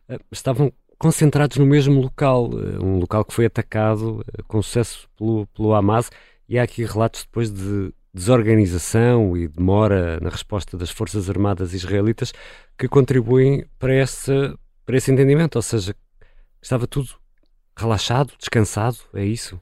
eh, 0.08 0.20
estavam 0.32 0.72
concentrados 0.98 1.58
no 1.58 1.66
mesmo 1.66 2.02
local, 2.02 2.50
eh, 2.54 2.84
um 2.84 3.00
local 3.00 3.24
que 3.26 3.34
foi 3.34 3.46
atacado 3.46 4.24
eh, 4.28 4.42
com 4.48 4.62
sucesso 4.62 5.08
pelo, 5.18 5.46
pelo 5.48 5.74
Hamas, 5.74 6.10
e 6.48 6.58
há 6.58 6.64
aqui 6.64 6.84
relatos 6.86 7.24
depois 7.24 7.52
de 7.52 7.94
desorganização 8.14 9.38
e 9.38 9.48
demora 9.48 10.20
na 10.22 10.30
resposta 10.30 10.78
das 10.78 10.90
Forças 10.90 11.30
Armadas 11.30 11.74
israelitas 11.74 12.34
que 12.78 12.88
contribuem 12.88 13.66
para 13.78 13.94
esse, 13.94 14.32
para 14.86 14.98
esse 14.98 15.12
entendimento, 15.12 15.58
ou 15.58 15.62
seja, 15.62 15.96
estava 16.62 16.88
tudo 16.88 17.10
relaxado, 17.78 18.34
descansado, 18.40 18.98
é 19.14 19.24
isso? 19.24 19.60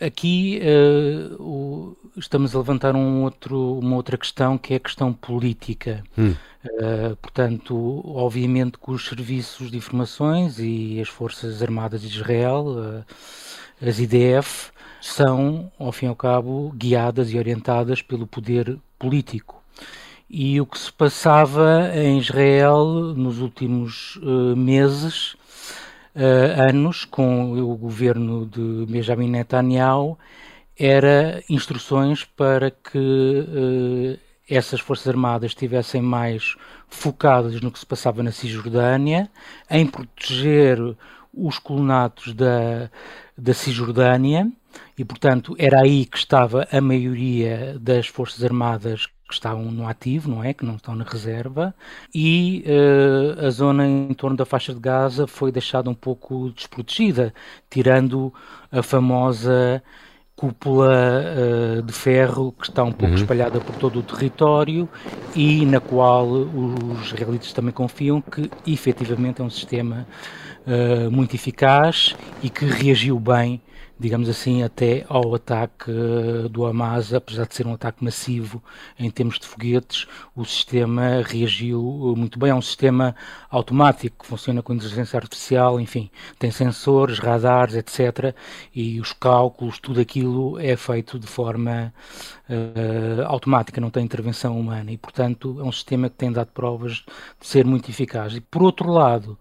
Aqui 0.00 0.58
uh, 0.62 1.42
o, 1.42 1.96
estamos 2.16 2.54
a 2.54 2.58
levantar 2.58 2.96
um 2.96 3.24
outro, 3.24 3.78
uma 3.78 3.96
outra 3.96 4.16
questão 4.16 4.56
que 4.56 4.72
é 4.72 4.76
a 4.78 4.80
questão 4.80 5.12
política. 5.12 6.02
Hum. 6.16 6.34
Uh, 6.64 7.14
portanto, 7.16 8.02
obviamente 8.06 8.78
que 8.78 8.90
os 8.90 9.04
serviços 9.04 9.70
de 9.70 9.76
informações 9.76 10.58
e 10.58 10.98
as 10.98 11.08
Forças 11.08 11.62
Armadas 11.62 12.00
de 12.00 12.08
Israel, 12.08 12.64
uh, 12.68 13.04
as 13.86 13.98
IDF, 13.98 14.70
são, 15.00 15.70
ao 15.78 15.92
fim 15.92 16.06
e 16.06 16.08
ao 16.08 16.16
cabo, 16.16 16.72
guiadas 16.74 17.30
e 17.30 17.38
orientadas 17.38 18.00
pelo 18.00 18.26
poder 18.26 18.78
político. 18.98 19.62
E 20.28 20.58
o 20.58 20.64
que 20.66 20.78
se 20.78 20.90
passava 20.90 21.92
em 21.94 22.18
Israel 22.18 23.14
nos 23.14 23.38
últimos 23.38 24.18
meses 24.56 25.36
anos 26.16 27.04
com 27.04 27.52
o 27.52 27.76
governo 27.76 28.46
de 28.46 28.86
Benjamin 28.90 29.28
Netanyahu 29.28 30.18
era 30.78 31.42
instruções 31.48 32.24
para 32.24 32.70
que 32.70 32.98
uh, 32.98 34.18
essas 34.48 34.80
Forças 34.80 35.08
Armadas 35.08 35.50
estivessem 35.50 36.02
mais 36.02 36.54
focadas 36.88 37.60
no 37.60 37.70
que 37.70 37.78
se 37.78 37.86
passava 37.86 38.22
na 38.22 38.30
Cisjordânia, 38.30 39.30
em 39.70 39.86
proteger 39.86 40.78
os 41.32 41.58
colonatos 41.58 42.32
da, 42.32 42.90
da 43.36 43.54
Cisjordânia 43.54 44.50
e, 44.98 45.04
portanto, 45.04 45.54
era 45.58 45.80
aí 45.82 46.06
que 46.06 46.16
estava 46.16 46.66
a 46.70 46.80
maioria 46.80 47.76
das 47.80 48.06
Forças 48.06 48.42
Armadas 48.42 49.06
que 49.28 49.34
estavam 49.34 49.64
no 49.64 49.88
ativo, 49.88 50.30
não 50.30 50.42
é? 50.42 50.54
Que 50.54 50.64
não 50.64 50.76
estão 50.76 50.94
na 50.94 51.04
reserva, 51.04 51.74
e 52.14 52.64
uh, 52.66 53.46
a 53.46 53.50
zona 53.50 53.86
em 53.86 54.14
torno 54.14 54.36
da 54.36 54.44
faixa 54.44 54.72
de 54.72 54.78
Gaza 54.78 55.26
foi 55.26 55.50
deixada 55.50 55.90
um 55.90 55.94
pouco 55.94 56.50
desprotegida, 56.50 57.34
tirando 57.68 58.32
a 58.70 58.82
famosa 58.82 59.82
cúpula 60.36 61.24
uh, 61.24 61.82
de 61.82 61.92
ferro 61.92 62.52
que 62.52 62.68
está 62.68 62.84
um 62.84 62.92
pouco 62.92 63.14
uhum. 63.14 63.20
espalhada 63.20 63.58
por 63.58 63.74
todo 63.76 63.98
o 63.98 64.02
território 64.02 64.86
e 65.34 65.64
na 65.64 65.80
qual 65.80 66.28
os 66.28 67.06
israelitas 67.06 67.52
também 67.54 67.72
confiam 67.72 68.20
que 68.20 68.50
efetivamente 68.66 69.40
é 69.40 69.44
um 69.44 69.48
sistema 69.48 70.06
uh, 70.66 71.10
muito 71.10 71.34
eficaz 71.34 72.14
e 72.42 72.50
que 72.50 72.66
reagiu 72.66 73.18
bem 73.18 73.62
digamos 73.98 74.28
assim, 74.28 74.62
até 74.62 75.04
ao 75.08 75.34
ataque 75.34 75.90
eh, 75.90 76.48
do 76.48 76.66
Hamas, 76.66 77.14
apesar 77.14 77.46
de 77.46 77.54
ser 77.54 77.66
um 77.66 77.74
ataque 77.74 78.04
massivo 78.04 78.62
em 78.98 79.10
termos 79.10 79.38
de 79.38 79.46
foguetes, 79.46 80.06
o 80.34 80.44
sistema 80.44 81.22
reagiu 81.24 82.12
eh, 82.14 82.18
muito 82.18 82.38
bem. 82.38 82.50
É 82.50 82.54
um 82.54 82.62
sistema 82.62 83.14
automático 83.50 84.22
que 84.22 84.28
funciona 84.28 84.62
com 84.62 84.74
inteligência 84.74 85.16
artificial, 85.16 85.80
enfim, 85.80 86.10
tem 86.38 86.50
sensores, 86.50 87.18
radares, 87.18 87.74
etc. 87.74 88.34
E 88.74 89.00
os 89.00 89.12
cálculos, 89.12 89.78
tudo 89.78 90.00
aquilo 90.00 90.58
é 90.58 90.76
feito 90.76 91.18
de 91.18 91.26
forma 91.26 91.92
uh, 92.48 93.22
automática, 93.26 93.80
não 93.80 93.90
tem 93.90 94.04
intervenção 94.04 94.58
humana. 94.58 94.90
E, 94.92 94.98
portanto, 94.98 95.56
é 95.60 95.64
um 95.64 95.72
sistema 95.72 96.08
que 96.08 96.16
tem 96.16 96.30
dado 96.30 96.48
provas 96.48 97.04
de 97.40 97.46
ser 97.46 97.64
muito 97.64 97.90
eficaz. 97.90 98.34
E, 98.34 98.40
por 98.40 98.62
outro 98.62 98.90
lado, 98.90 99.38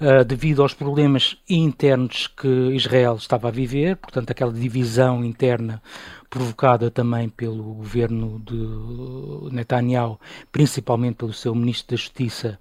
uh, 0.00 0.24
devido 0.24 0.62
aos 0.62 0.74
problemas 0.74 1.36
internos 1.48 2.26
que 2.26 2.48
Israel 2.48 3.16
estava 3.16 3.48
a 3.48 3.50
viver, 3.50 3.97
portanto, 4.00 4.30
aquela 4.30 4.52
divisão 4.52 5.24
interna 5.24 5.82
provocada 6.30 6.90
também 6.90 7.28
pelo 7.28 7.74
governo 7.74 8.40
de 8.44 9.54
Netanyahu, 9.54 10.20
principalmente 10.52 11.16
pelo 11.16 11.32
seu 11.32 11.54
ministro 11.54 11.96
da 11.96 11.96
Justiça, 11.96 12.58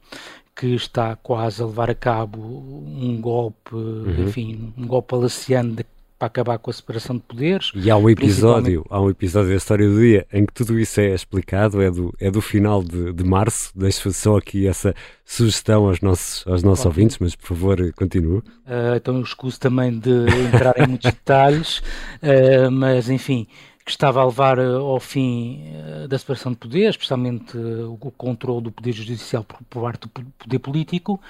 que 0.55 0.73
está 0.73 1.15
quase 1.15 1.61
a 1.61 1.65
levar 1.65 1.89
a 1.89 1.95
cabo 1.95 2.39
um 2.39 3.19
golpe, 3.21 3.75
uhum. 3.75 4.23
enfim, 4.27 4.73
um 4.77 4.87
golpe 4.87 5.09
palaciano 5.09 5.75
de, 5.75 5.85
para 6.17 6.27
acabar 6.27 6.57
com 6.57 6.71
a 6.71 6.73
separação 6.73 7.15
de 7.15 7.21
poderes. 7.21 7.71
E 7.75 7.91
há 7.91 7.97
um 7.97 8.09
episódio, 8.09 8.85
há 8.89 8.99
um 8.99 9.09
episódio 9.09 9.49
da 9.49 9.55
história 9.55 9.87
do 9.87 9.99
dia 9.99 10.25
em 10.33 10.45
que 10.45 10.53
tudo 10.53 10.79
isso 10.79 10.99
é 10.99 11.13
explicado, 11.13 11.81
é 11.81 11.91
do, 11.91 12.13
é 12.19 12.31
do 12.31 12.41
final 12.41 12.83
de, 12.83 13.13
de 13.13 13.23
março. 13.23 13.71
Deixo 13.75 14.11
só 14.11 14.37
aqui 14.37 14.67
essa 14.67 14.95
sugestão 15.23 15.87
aos 15.87 16.01
nossos, 16.01 16.47
aos 16.47 16.63
nossos 16.63 16.85
ouvintes, 16.85 17.17
mas 17.19 17.35
por 17.35 17.47
favor 17.47 17.93
continue. 17.93 18.37
Uh, 18.37 18.95
então 18.95 19.15
eu 19.17 19.21
escuso 19.21 19.59
também 19.59 19.99
de 19.99 20.25
entrar 20.47 20.73
em 20.79 20.87
muitos 20.87 21.11
detalhes, 21.11 21.79
uh, 22.23 22.71
mas 22.71 23.09
enfim, 23.09 23.45
que 23.85 23.91
estava 23.91 24.21
a 24.21 24.25
levar 24.25 24.57
uh, 24.57 24.77
ao 24.77 24.99
fim 24.99 25.65
da 26.09 26.17
separação 26.17 26.51
de 26.51 26.57
poderes, 26.57 26.91
especialmente 26.91 27.55
o 27.57 28.11
controle 28.17 28.63
do 28.63 28.71
poder 28.71 28.93
judicial 28.93 29.43
por 29.43 29.81
parte 29.81 30.01
do 30.01 30.09
poder 30.09 30.59
político, 30.59 31.21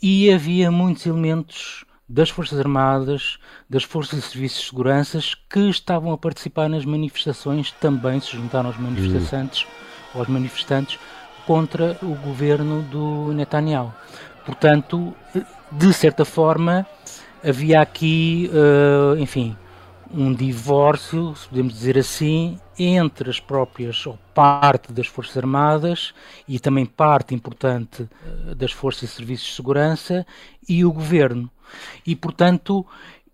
e 0.00 0.30
havia 0.30 0.70
muitos 0.70 1.04
elementos 1.04 1.85
das 2.08 2.30
Forças 2.30 2.58
Armadas, 2.58 3.38
das 3.68 3.82
Forças 3.82 4.20
de 4.20 4.26
Serviços 4.26 4.60
de 4.60 4.66
Segurança 4.68 5.18
que 5.50 5.68
estavam 5.68 6.12
a 6.12 6.18
participar 6.18 6.68
nas 6.68 6.84
manifestações, 6.84 7.72
também 7.72 8.20
se 8.20 8.32
juntaram 8.32 8.68
aos 8.68 8.78
manifestantes, 8.78 9.66
hum. 10.14 10.18
aos 10.18 10.28
manifestantes 10.28 10.98
contra 11.46 11.96
o 12.02 12.14
governo 12.14 12.82
do 12.82 13.32
Netanyahu. 13.32 13.92
Portanto, 14.44 15.14
de 15.72 15.92
certa 15.92 16.24
forma, 16.24 16.86
havia 17.42 17.80
aqui, 17.80 18.50
uh, 18.52 19.18
enfim, 19.18 19.56
um 20.12 20.32
divórcio, 20.32 21.34
se 21.34 21.48
podemos 21.48 21.72
dizer 21.72 21.98
assim, 21.98 22.58
entre 22.78 23.30
as 23.30 23.40
próprias, 23.40 24.06
ou 24.06 24.18
parte 24.34 24.92
das 24.92 25.06
Forças 25.06 25.36
Armadas 25.36 26.14
e 26.46 26.58
também 26.58 26.84
parte 26.84 27.34
importante 27.34 28.02
uh, 28.02 28.54
das 28.54 28.72
Forças 28.72 29.10
e 29.10 29.12
Serviços 29.14 29.46
de 29.48 29.54
Segurança 29.54 30.26
e 30.68 30.84
o 30.84 30.92
governo. 30.92 31.50
E, 32.06 32.14
portanto, 32.14 32.86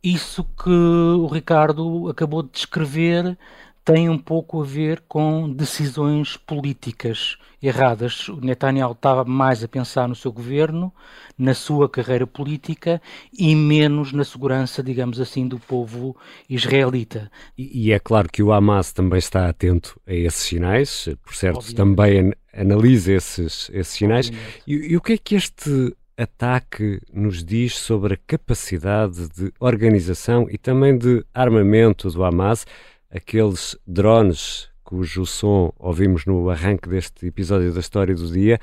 isso 0.02 0.44
que 0.44 0.70
o 0.70 1.26
Ricardo 1.26 2.08
acabou 2.08 2.42
de 2.42 2.50
descrever 2.50 3.36
tem 3.84 4.08
um 4.08 4.18
pouco 4.18 4.62
a 4.62 4.64
ver 4.64 5.02
com 5.08 5.52
decisões 5.52 6.36
políticas 6.36 7.36
erradas. 7.62 8.28
O 8.28 8.36
Netanyahu 8.36 8.92
estava 8.92 9.24
mais 9.24 9.62
a 9.62 9.68
pensar 9.68 10.08
no 10.08 10.14
seu 10.14 10.32
governo, 10.32 10.92
na 11.38 11.54
sua 11.54 11.88
carreira 11.88 12.26
política 12.26 13.00
e 13.32 13.54
menos 13.54 14.12
na 14.12 14.24
segurança, 14.24 14.82
digamos 14.82 15.20
assim, 15.20 15.46
do 15.46 15.58
povo 15.58 16.16
israelita. 16.48 17.30
E, 17.56 17.86
e 17.86 17.92
é 17.92 17.98
claro 17.98 18.28
que 18.28 18.42
o 18.42 18.52
Hamas 18.52 18.92
também 18.92 19.18
está 19.18 19.48
atento 19.48 20.00
a 20.06 20.12
esses 20.12 20.42
sinais, 20.42 21.08
por 21.22 21.34
certo, 21.34 21.58
Obviamente. 21.58 21.76
também 21.76 22.32
analisa 22.52 23.12
esses, 23.12 23.70
esses 23.72 23.94
sinais. 23.94 24.30
E, 24.66 24.92
e 24.92 24.96
o 24.96 25.00
que 25.00 25.14
é 25.14 25.18
que 25.18 25.34
este 25.34 25.94
ataque 26.16 27.00
nos 27.12 27.42
diz 27.42 27.78
sobre 27.78 28.14
a 28.14 28.18
capacidade 28.26 29.28
de 29.30 29.52
organização 29.58 30.46
e 30.50 30.58
também 30.58 30.96
de 30.96 31.24
armamento 31.32 32.10
do 32.10 32.24
Hamas? 32.24 32.66
aqueles 33.12 33.76
drones 33.86 34.68
cujo 34.92 35.24
som 35.24 35.72
ouvimos 35.78 36.26
no 36.26 36.50
arranque 36.50 36.86
deste 36.86 37.26
episódio 37.26 37.72
da 37.72 37.80
História 37.80 38.14
do 38.14 38.30
Dia 38.30 38.60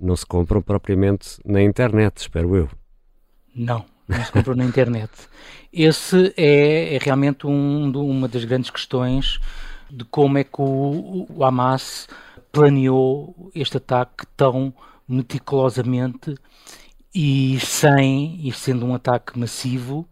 não 0.00 0.14
se 0.14 0.24
compram 0.24 0.62
propriamente 0.62 1.40
na 1.44 1.60
internet, 1.60 2.18
espero 2.18 2.54
eu. 2.54 2.70
Não, 3.52 3.84
não 4.06 4.24
se 4.24 4.30
compram 4.30 4.54
na 4.54 4.64
internet. 4.64 5.10
Esse 5.72 6.32
é, 6.36 6.94
é 6.94 6.98
realmente 6.98 7.48
um, 7.48 7.90
uma 7.90 8.28
das 8.28 8.44
grandes 8.44 8.70
questões 8.70 9.40
de 9.90 10.04
como 10.04 10.38
é 10.38 10.44
que 10.44 10.60
o, 10.60 11.26
o 11.28 11.44
Hamas 11.44 12.06
planeou 12.52 13.50
este 13.52 13.78
ataque 13.78 14.24
tão 14.36 14.72
meticulosamente 15.08 16.36
e 17.12 17.58
sem, 17.58 18.38
e 18.46 18.52
sendo 18.52 18.86
um 18.86 18.94
ataque 18.94 19.36
massivo, 19.36 20.08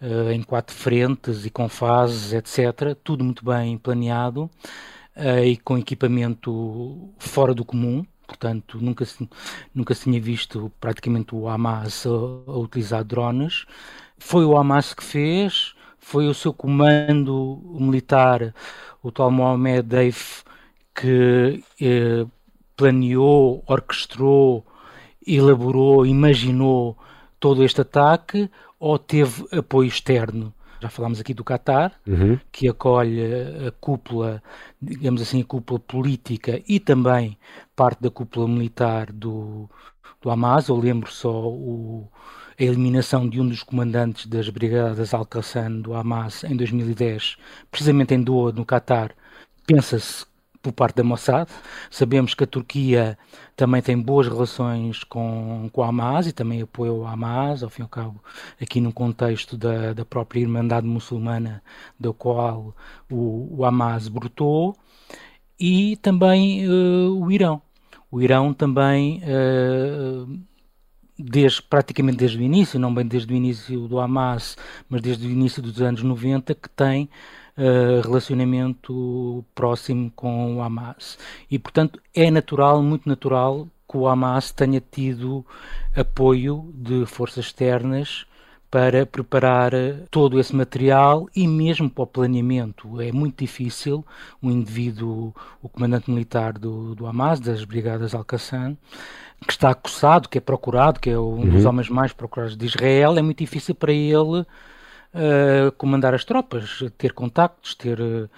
uh, 0.00 0.30
em 0.30 0.42
quatro 0.42 0.74
frentes 0.74 1.44
e 1.44 1.50
com 1.50 1.68
fases, 1.68 2.32
etc. 2.32 2.96
Tudo 3.04 3.22
muito 3.22 3.44
bem 3.44 3.76
planeado 3.76 4.50
uh, 5.16 5.44
e 5.44 5.56
com 5.56 5.78
equipamento 5.78 7.10
fora 7.18 7.54
do 7.54 7.64
comum. 7.64 8.04
Portanto, 8.26 8.78
nunca 8.80 9.04
se, 9.04 9.28
nunca 9.74 9.94
se 9.94 10.04
tinha 10.04 10.20
visto 10.20 10.72
praticamente 10.80 11.34
o 11.34 11.48
Hamas 11.48 12.06
a, 12.06 12.10
a 12.10 12.56
utilizar 12.56 13.04
drones. 13.04 13.66
Foi 14.18 14.44
o 14.44 14.56
Hamas 14.56 14.94
que 14.94 15.04
fez, 15.04 15.74
foi 15.98 16.26
o 16.28 16.34
seu 16.34 16.52
comando 16.52 17.60
militar, 17.78 18.54
o 19.02 19.10
tal 19.10 19.30
Mohamed 19.30 19.82
Deif, 19.82 20.44
que 20.94 21.62
eh, 21.80 22.26
planeou, 22.76 23.62
orquestrou, 23.66 24.64
elaborou, 25.26 26.06
imaginou 26.06 26.96
todo 27.38 27.64
este 27.64 27.80
ataque 27.80 28.50
ou 28.78 28.98
teve 28.98 29.46
apoio 29.56 29.88
externo? 29.88 30.52
Já 30.82 30.88
falámos 30.88 31.20
aqui 31.20 31.32
do 31.32 31.44
Qatar, 31.44 31.92
uhum. 32.04 32.36
que 32.50 32.68
acolhe 32.68 33.22
a 33.68 33.70
cúpula, 33.80 34.42
digamos 34.80 35.22
assim, 35.22 35.40
a 35.40 35.44
cúpula 35.44 35.78
política 35.78 36.60
e 36.68 36.80
também 36.80 37.38
parte 37.76 38.02
da 38.02 38.10
cúpula 38.10 38.48
militar 38.48 39.12
do, 39.12 39.70
do 40.20 40.28
Hamas. 40.28 40.66
Eu 40.66 40.76
lembro 40.76 41.08
só 41.08 41.46
o, 41.46 42.08
a 42.58 42.64
eliminação 42.64 43.28
de 43.28 43.40
um 43.40 43.46
dos 43.46 43.62
comandantes 43.62 44.26
das 44.26 44.48
Brigadas 44.48 45.14
Al-Qassam 45.14 45.80
do 45.80 45.94
Hamas 45.94 46.42
em 46.42 46.56
2010, 46.56 47.36
precisamente 47.70 48.12
em 48.12 48.20
Doha, 48.20 48.50
no 48.50 48.66
Qatar. 48.66 49.12
Pensa-se 49.64 50.26
por 50.62 50.72
parte 50.72 50.96
da 50.96 51.04
Mossad. 51.04 51.48
Sabemos 51.90 52.34
que 52.34 52.44
a 52.44 52.46
Turquia 52.46 53.18
também 53.56 53.82
tem 53.82 54.00
boas 54.00 54.28
relações 54.28 55.02
com, 55.04 55.68
com 55.72 55.82
a 55.82 55.88
Hamas 55.88 56.26
e 56.26 56.32
também 56.32 56.62
apoia 56.62 56.92
o 56.92 57.04
Hamas, 57.04 57.62
ao 57.62 57.68
fim 57.68 57.82
e 57.82 57.84
ao 57.84 57.88
cabo, 57.88 58.22
aqui 58.60 58.80
no 58.80 58.92
contexto 58.92 59.56
da, 59.56 59.92
da 59.92 60.04
própria 60.04 60.40
Irmandade 60.40 60.86
Muçulmana, 60.86 61.62
da 61.98 62.12
qual 62.12 62.74
o, 63.10 63.58
o 63.58 63.64
Hamas 63.64 64.08
brotou, 64.08 64.76
e 65.58 65.96
também 65.96 66.68
uh, 66.68 67.20
o 67.20 67.30
Irão. 67.30 67.60
O 68.10 68.20
Irão 68.20 68.52
também, 68.52 69.22
uh, 69.24 70.38
desde, 71.18 71.62
praticamente 71.62 72.18
desde 72.18 72.38
o 72.38 72.42
início, 72.42 72.78
não 72.78 72.94
bem 72.94 73.06
desde 73.06 73.32
o 73.32 73.36
início 73.36 73.88
do 73.88 73.98
Hamas, 73.98 74.56
mas 74.88 75.00
desde 75.00 75.26
o 75.26 75.30
início 75.30 75.62
dos 75.62 75.80
anos 75.80 76.02
90, 76.02 76.54
que 76.54 76.68
tem 76.70 77.08
uh, 77.56 78.00
relacionamento 78.02 79.44
próximo 79.54 80.10
com 80.14 80.56
o 80.56 80.62
Hamas. 80.62 81.18
E, 81.50 81.58
portanto, 81.58 82.00
é 82.14 82.30
natural, 82.30 82.82
muito 82.82 83.08
natural, 83.08 83.68
que 83.88 83.96
o 83.96 84.06
Hamas 84.08 84.50
tenha 84.52 84.80
tido 84.80 85.44
apoio 85.94 86.72
de 86.74 87.04
forças 87.06 87.46
externas 87.46 88.26
para 88.70 89.04
preparar 89.04 89.72
todo 90.10 90.40
esse 90.40 90.56
material 90.56 91.28
e 91.36 91.46
mesmo 91.46 91.90
para 91.90 92.04
o 92.04 92.06
planeamento. 92.06 93.02
É 93.02 93.12
muito 93.12 93.40
difícil 93.40 94.02
um 94.42 94.50
indivíduo, 94.50 95.34
o 95.60 95.68
comandante 95.68 96.10
militar 96.10 96.54
do, 96.54 96.94
do 96.94 97.06
Hamas, 97.06 97.38
das 97.38 97.66
Brigadas 97.66 98.14
Al-Qassam, 98.14 98.78
que 99.46 99.52
está 99.52 99.70
acossado, 99.70 100.26
que 100.26 100.38
é 100.38 100.40
procurado, 100.40 101.00
que 101.00 101.10
é 101.10 101.18
um 101.18 101.40
uhum. 101.40 101.50
dos 101.50 101.66
homens 101.66 101.90
mais 101.90 102.14
procurados 102.14 102.56
de 102.56 102.64
Israel, 102.64 103.18
é 103.18 103.20
muito 103.20 103.40
difícil 103.40 103.74
para 103.74 103.92
ele 103.92 104.46
uh, 105.14 105.72
comandar 105.72 106.14
as 106.14 106.24
tropas, 106.24 106.84
ter 106.98 107.12
contactos, 107.12 107.74
ter, 107.74 108.00
uh, 108.00 108.28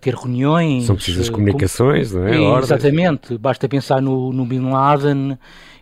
ter 0.00 0.14
reuniões. 0.14 0.84
São 0.84 0.96
precisas 0.96 1.28
comunicações, 1.28 2.12
com... 2.12 2.18
não 2.18 2.56
é? 2.56 2.58
Exatamente. 2.60 3.38
Basta 3.38 3.68
pensar 3.68 4.00
no, 4.00 4.32
no 4.32 4.44
Bin 4.44 4.70
Laden 4.70 5.38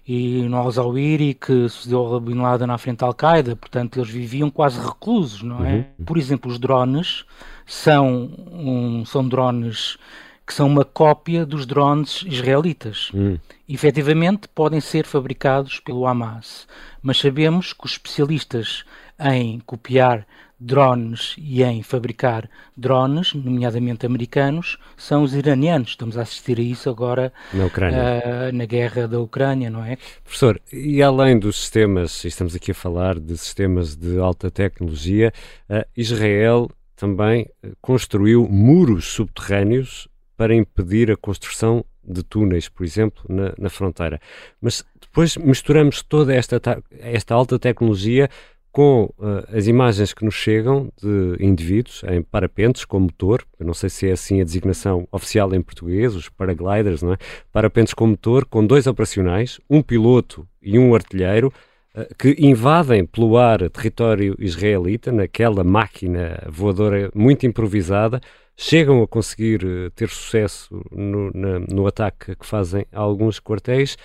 e 0.07 0.43
no 0.43 0.57
Al-Zawahiri 0.57 1.35
que 1.35 1.69
sucedeu 1.69 2.01
ao 2.01 2.21
Bin 2.21 2.41
Laden 2.41 2.71
à 2.71 2.79
frente 2.79 2.99
da 2.99 3.07
Al-Qaeda, 3.07 3.55
portanto 3.55 3.99
eles 3.99 4.11
viviam 4.11 4.51
quase 4.51 4.81
reclusos, 4.81 5.43
não 5.43 5.65
é? 5.65 5.87
Uhum. 5.99 6.05
Por 6.05 6.19
exemplo, 6.19 6.51
os 6.51 6.59
drones 6.59 7.25
são, 7.65 8.31
um, 8.51 9.05
são 9.05 9.27
drones 9.29 9.97
que 10.45 10.55
são 10.55 10.67
uma 10.67 10.85
cópia 10.85 11.47
dos 11.47 11.65
drones 11.65 12.25
israelitas. 12.27 13.13
Hum. 13.15 13.39
Efetivamente, 13.69 14.49
podem 14.49 14.81
ser 14.81 15.07
fabricados 15.07 15.79
pelo 15.79 16.09
Hamas, 16.09 16.67
mas 17.01 17.21
sabemos 17.21 17.73
que 17.73 17.87
os 17.87 17.93
especialistas 17.93 18.85
em 19.21 19.61
copiar 19.61 20.27
drones 20.61 21.35
e 21.39 21.63
em 21.63 21.83
fabricar 21.83 22.49
drones, 22.77 23.33
nomeadamente 23.33 24.05
americanos, 24.05 24.79
são 24.97 25.23
os 25.23 25.35
iranianos. 25.35 25.91
Estamos 25.91 26.19
a 26.19 26.23
assistir 26.23 26.59
a 26.59 26.63
isso 26.63 26.91
agora 26.91 27.33
na, 27.53 27.65
uh, 27.65 28.53
na 28.53 28.67
guerra 28.67 29.09
da 29.09 29.19
Ucrânia, 29.19 29.71
não 29.71 29.83
é? 29.83 29.97
Professor, 30.23 30.61
e 30.71 31.03
além 31.03 31.39
dos 31.39 31.59
sistemas, 31.59 32.25
estamos 32.25 32.55
aqui 32.55 32.73
a 32.73 32.75
falar 32.75 33.19
de 33.19 33.37
sistemas 33.39 33.97
de 33.97 34.19
alta 34.19 34.51
tecnologia, 34.51 35.33
uh, 35.71 35.85
Israel 35.97 36.69
também 36.95 37.49
eh, 37.63 37.71
construiu 37.81 38.47
muros 38.47 39.07
subterrâneos 39.07 40.07
para 40.37 40.55
impedir 40.55 41.11
a 41.11 41.17
construção 41.17 41.83
de 42.05 42.23
túneis, 42.23 42.69
por 42.69 42.85
exemplo, 42.85 43.23
na, 43.27 43.55
na 43.59 43.71
fronteira. 43.71 44.21
Mas 44.61 44.85
depois 45.01 45.35
misturamos 45.39 46.03
toda 46.03 46.35
esta, 46.35 46.61
esta 46.91 47.35
alta 47.35 47.59
tecnologia 47.59 48.29
com 48.73 49.13
uh, 49.19 49.57
as 49.57 49.67
imagens 49.67 50.15
que 50.15 50.25
nos 50.25 50.35
chegam 50.35 50.93
de 51.01 51.37
indivíduos 51.45 52.03
em 52.05 52.23
parapentes 52.23 52.85
com 52.85 53.01
motor, 53.01 53.45
eu 53.59 53.67
não 53.67 53.75
sei 53.75 53.91
se 53.91 54.09
é 54.09 54.13
assim 54.13 54.41
a 54.41 54.45
designação 54.45 55.09
oficial 55.11 55.53
em 55.55 55.61
português, 55.61 56.15
os 56.15 56.29
paragliders, 56.29 57.03
não 57.03 57.15
é? 57.15 57.17
Parapentes 57.53 57.93
com 57.93 58.07
motor, 58.07 58.45
com 58.45 58.65
dois 58.65 58.87
operacionais, 58.87 59.61
um 59.69 59.83
piloto 59.83 60.47
e 60.63 60.79
um 60.79 60.95
artilheiro, 60.95 61.53
uh, 61.95 62.15
que 62.17 62.37
invadem 62.39 63.05
pelo 63.05 63.37
ar 63.37 63.69
território 63.71 64.37
israelita, 64.39 65.11
naquela 65.11 65.65
máquina 65.65 66.43
voadora 66.49 67.11
muito 67.15 67.47
improvisada, 67.47 68.21
chegam 68.57 69.03
a 69.03 69.09
conseguir 69.09 69.65
eh, 69.65 69.91
ter 69.95 70.11
sucesso 70.11 70.85
no, 70.93 71.31
na, 71.33 71.61
no 71.61 71.87
ataque 71.87 72.37
que 72.37 72.45
fazem 72.45 72.85
a 72.93 73.01
alguns 73.01 73.41
quartéis 73.41 73.97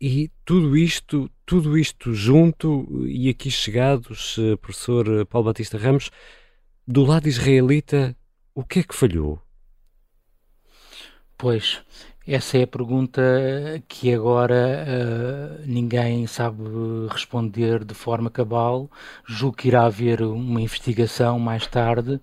e 0.00 0.30
tudo 0.44 0.76
isto, 0.76 1.30
tudo 1.44 1.76
isto 1.78 2.12
junto 2.12 3.06
e 3.06 3.28
aqui 3.28 3.50
chegados, 3.50 4.36
eh, 4.38 4.56
professor 4.56 5.26
Paulo 5.26 5.46
Batista 5.46 5.78
Ramos, 5.78 6.10
do 6.86 7.04
lado 7.04 7.28
israelita, 7.28 8.16
o 8.54 8.64
que 8.64 8.80
é 8.80 8.82
que 8.82 8.94
falhou? 8.94 9.40
Pois, 11.38 11.82
essa 12.26 12.58
é 12.58 12.62
a 12.62 12.66
pergunta 12.66 13.22
que 13.86 14.12
agora 14.12 14.84
uh, 14.84 15.62
ninguém 15.66 16.26
sabe 16.26 16.62
responder 17.10 17.84
de 17.84 17.94
forma 17.94 18.30
cabal. 18.30 18.90
Julgo 19.24 19.56
que 19.56 19.68
irá 19.68 19.84
haver 19.84 20.22
uma 20.22 20.60
investigação 20.60 21.38
mais 21.38 21.66
tarde 21.66 22.20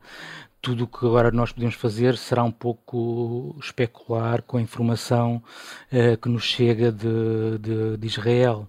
tudo 0.63 0.86
o 0.86 0.88
que 0.88 1.06
agora 1.06 1.30
nós 1.30 1.52
podemos 1.52 1.76
fazer 1.76 2.15
será 2.15 2.41
um 2.41 2.49
pouco 2.49 3.54
especular 3.62 4.41
com 4.43 4.56
a 4.56 4.62
informação 4.62 5.43
uh, 5.91 6.17
que 6.17 6.30
nos 6.30 6.45
chega 6.45 6.89
de, 6.89 7.58
de, 7.60 7.97
de 7.97 8.08
Israel. 8.08 8.65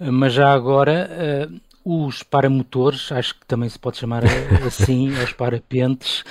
Mas 0.00 0.32
já 0.32 0.50
agora, 0.50 1.50
uh, 1.52 1.60
os 1.84 2.22
paramotores, 2.22 3.12
acho 3.12 3.34
que 3.38 3.44
também 3.46 3.68
se 3.68 3.78
pode 3.78 3.98
chamar 3.98 4.22
assim, 4.66 5.10
os 5.10 5.32
parapentes, 5.34 6.24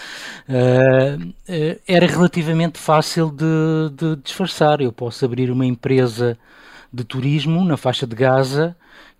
era 1.88 2.05
relativamente 2.07 2.79
fácil 2.79 3.29
de, 3.29 3.91
de 3.95 4.15
disfarçar. 4.23 4.81
Eu 4.81 4.91
posso 4.91 5.23
abrir 5.23 5.51
uma 5.51 5.65
empresa 5.65 6.38
de 6.91 7.03
turismo 7.03 7.63
na 7.63 7.77
faixa 7.77 8.07
de 8.07 8.15
Gaza 8.15 8.75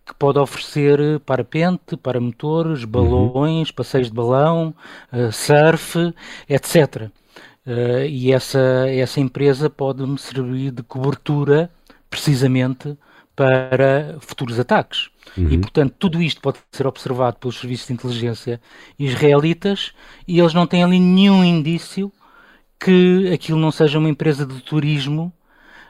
que 0.08 0.16
pode 0.16 0.40
oferecer 0.40 1.00
eh, 1.02 1.20
parapente, 1.20 1.98
paramotores, 1.98 2.84
uhum. 2.84 2.90
balões, 2.90 3.70
uhum. 3.70 3.76
passeios 3.76 4.08
de 4.08 4.14
balão, 4.14 4.74
uh, 5.12 5.32
surf, 5.34 6.14
etc. 6.48 7.04
Uh, 7.04 7.12
eh, 7.66 8.08
e 8.08 8.32
essa, 8.32 8.88
essa 8.88 9.20
empresa 9.20 9.70
pode 9.70 10.08
me 10.08 10.18
servir 10.18 10.72
de 10.72 10.82
cobertura 10.82 11.70
precisamente 12.10 12.98
para 13.36 14.16
futuros 14.22 14.58
ataques. 14.58 15.10
Uhum. 15.38 15.52
E, 15.52 15.58
portanto, 15.58 15.94
tudo 16.00 16.22
isto 16.22 16.40
pode 16.40 16.58
ser 16.72 16.88
observado 16.88 17.38
pelos 17.38 17.60
serviços 17.60 17.88
de 17.88 17.94
inteligência 17.94 18.62
israelitas 18.98 19.92
e 20.26 20.40
eles 20.40 20.54
não 20.54 20.66
têm 20.66 20.84
ali 20.84 21.00
nenhum 21.00 21.44
indício 21.44 22.12
que 22.80 23.30
aquilo 23.34 23.60
não 23.60 23.72
seja 23.72 24.00
uma 24.00 24.10
empresa 24.10 24.46
de 24.46 24.62
turismo 24.62 25.34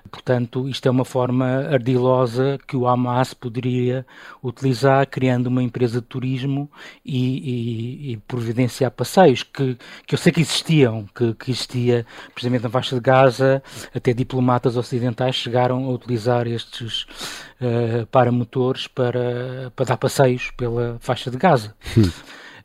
Portanto, 0.08 0.68
isto 0.68 0.88
é 0.88 0.92
uma 0.92 1.06
forma 1.06 1.68
ardilosa 1.72 2.58
que 2.68 2.76
o 2.76 2.88
Hamas 2.88 3.34
poderia 3.34 4.06
utilizar, 4.44 5.06
criando 5.08 5.48
uma 5.48 5.62
empresa 5.62 6.02
de 6.02 6.08
turismo 6.08 6.70
e, 7.06 8.10
e, 8.10 8.12
e 8.14 8.18
providenciar 8.18 8.92
passeios 8.92 9.44
que, 9.44 9.78
que 10.06 10.16
eu 10.16 10.18
sei 10.18 10.32
que 10.32 10.42
existiam, 10.42 11.06
que, 11.16 11.34
que, 11.34 11.52
existia 11.52 12.06
precisamente 12.34 12.64
na 12.64 12.70
faixa 12.70 12.96
de 12.96 13.02
Gaza, 13.02 13.62
até 13.94 14.14
diplomatas 14.14 14.78
ocidentais 14.78 15.36
chegaram 15.36 15.86
a 15.86 15.92
utilizar 15.92 16.48
estes 16.48 17.04
uh, 17.62 18.06
paramotores 18.08 18.88
para, 18.88 19.72
para 19.76 19.86
dar 19.86 19.98
passeios 19.98 20.52
pela 20.52 20.98
faixa 21.00 21.30
de 21.30 21.38
Gaza. 21.38 21.76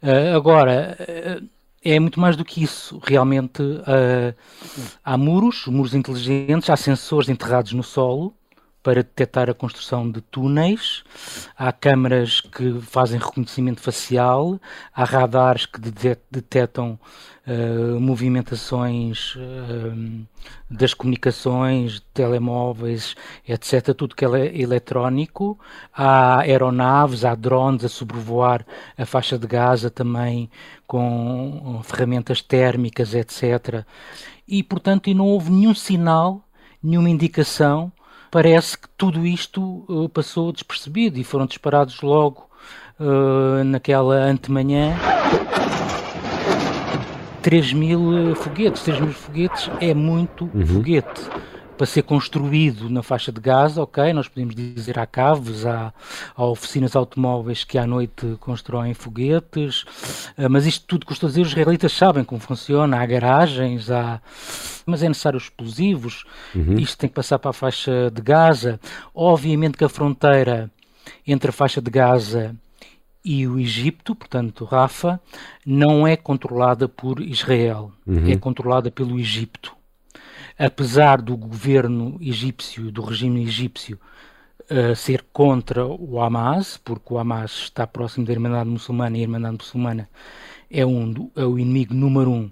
Uh, 0.02 0.36
agora, 0.36 0.96
uh, 1.00 1.48
é 1.84 1.98
muito 1.98 2.20
mais 2.20 2.36
do 2.36 2.44
que 2.44 2.62
isso. 2.62 3.00
Realmente 3.02 3.62
uh, 3.62 4.34
há 5.04 5.16
muros, 5.16 5.66
muros 5.66 5.94
inteligentes, 5.94 6.70
há 6.70 6.76
sensores 6.76 7.28
enterrados 7.28 7.72
no 7.72 7.82
solo 7.82 8.34
para 8.82 9.02
detectar 9.02 9.48
a 9.48 9.54
construção 9.54 10.10
de 10.10 10.20
túneis, 10.20 11.04
há 11.56 11.72
câmaras 11.72 12.40
que 12.40 12.80
fazem 12.80 13.18
reconhecimento 13.18 13.80
facial, 13.80 14.60
há 14.92 15.04
radares 15.04 15.66
que 15.66 15.80
detectam 16.28 16.98
uh, 17.46 18.00
movimentações 18.00 19.34
uh, 19.36 20.26
das 20.70 20.94
comunicações, 20.94 22.02
telemóveis, 22.14 23.14
etc., 23.46 23.94
tudo 23.94 24.14
que 24.14 24.24
é 24.24 24.60
eletrónico, 24.60 25.58
há 25.92 26.40
aeronaves, 26.40 27.24
há 27.24 27.34
drones 27.34 27.84
a 27.84 27.88
sobrevoar 27.88 28.64
a 28.96 29.04
faixa 29.04 29.38
de 29.38 29.46
Gaza 29.46 29.90
também 29.90 30.50
com 30.86 31.80
ferramentas 31.84 32.40
térmicas, 32.42 33.14
etc. 33.14 33.84
E, 34.46 34.62
portanto, 34.62 35.12
não 35.14 35.26
houve 35.26 35.50
nenhum 35.50 35.74
sinal, 35.74 36.42
nenhuma 36.82 37.10
indicação 37.10 37.92
parece 38.30 38.78
que 38.78 38.88
tudo 38.96 39.26
isto 39.26 39.84
uh, 39.88 40.08
passou 40.08 40.52
despercebido 40.52 41.18
e 41.18 41.24
foram 41.24 41.46
disparados 41.46 42.00
logo 42.00 42.50
naquela 43.64 44.14
antemanhã 44.14 44.96
3 47.42 47.72
mil 47.72 48.34
foguetes. 48.36 48.82
3 48.82 49.00
mil 49.00 49.12
foguetes 49.12 49.70
é 49.80 49.92
muito 49.92 50.48
uhum. 50.54 50.66
foguete 50.66 51.20
para 51.76 51.86
ser 51.86 52.02
construído 52.02 52.88
na 52.88 53.02
faixa 53.02 53.32
de 53.32 53.40
Gaza, 53.40 53.82
ok, 53.82 54.12
nós 54.12 54.28
podemos 54.28 54.54
dizer 54.54 55.00
há 55.00 55.06
caves, 55.06 55.66
há, 55.66 55.92
há 56.36 56.44
oficinas 56.44 56.94
automóveis 56.94 57.64
que 57.64 57.76
à 57.76 57.84
noite 57.84 58.36
constroem 58.38 58.94
foguetes, 58.94 59.82
uh, 60.38 60.48
mas 60.48 60.64
isto 60.64 60.86
tudo 60.86 61.04
que 61.04 61.12
estou 61.12 61.26
a 61.26 61.30
dizer, 61.30 61.42
os 61.42 61.48
israelitas 61.48 61.92
sabem 61.92 62.22
como 62.22 62.40
funciona, 62.40 63.00
há 63.00 63.04
garagens, 63.04 63.90
há... 63.90 64.20
mas 64.86 65.02
é 65.02 65.08
necessário 65.08 65.36
explosivos, 65.36 66.24
uhum. 66.54 66.78
isto 66.78 66.96
tem 66.98 67.08
que 67.08 67.16
passar 67.16 67.40
para 67.40 67.50
a 67.50 67.54
faixa 67.54 68.10
de 68.12 68.22
Gaza. 68.22 68.78
Obviamente 69.12 69.76
que 69.76 69.84
a 69.84 69.88
fronteira 69.88 70.70
entre 71.26 71.50
a 71.50 71.52
faixa 71.52 71.80
de 71.80 71.90
Gaza 71.90 72.54
e 73.24 73.46
o 73.46 73.58
Egito, 73.58 74.14
portanto, 74.14 74.64
Rafa, 74.64 75.20
não 75.64 76.06
é 76.06 76.16
controlada 76.16 76.88
por 76.88 77.20
Israel, 77.20 77.92
uhum. 78.06 78.28
é 78.28 78.36
controlada 78.36 78.90
pelo 78.90 79.18
Egito 79.18 79.76
apesar 80.58 81.20
do 81.20 81.36
governo 81.36 82.16
egípcio, 82.20 82.90
do 82.90 83.02
regime 83.02 83.42
egípcio, 83.42 83.98
uh, 84.70 84.94
ser 84.94 85.24
contra 85.32 85.84
o 85.84 86.20
Hamas, 86.20 86.76
porque 86.76 87.12
o 87.12 87.18
Hamas 87.18 87.52
está 87.52 87.86
próximo 87.86 88.26
da 88.26 88.32
Irmandade 88.32 88.70
Muçulmana 88.70 89.16
e 89.16 89.20
a 89.20 89.22
Irmandade 89.22 89.56
Muçulmana 89.56 90.08
é, 90.70 90.86
um, 90.86 91.30
é 91.36 91.44
o 91.44 91.58
inimigo 91.58 91.94
número 91.94 92.30
um 92.30 92.50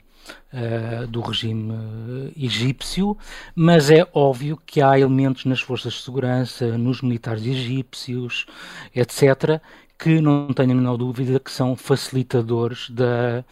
uh, 0.52 1.06
do 1.06 1.20
regime 1.20 1.72
uh, 1.72 2.32
egípcio, 2.36 3.16
mas 3.54 3.90
é 3.90 4.06
óbvio 4.12 4.60
que 4.64 4.80
há 4.82 4.98
elementos 4.98 5.44
nas 5.44 5.60
forças 5.60 5.94
de 5.94 6.02
segurança, 6.02 6.76
nos 6.76 7.02
militares 7.02 7.44
egípcios, 7.46 8.46
etc., 8.94 9.60
que 10.00 10.18
não 10.18 10.48
tenho 10.54 10.72
a 10.72 10.74
menor 10.74 10.96
dúvida 10.96 11.38
que 11.38 11.50
são 11.50 11.76
facilitadores 11.76 12.88
da, 12.88 13.44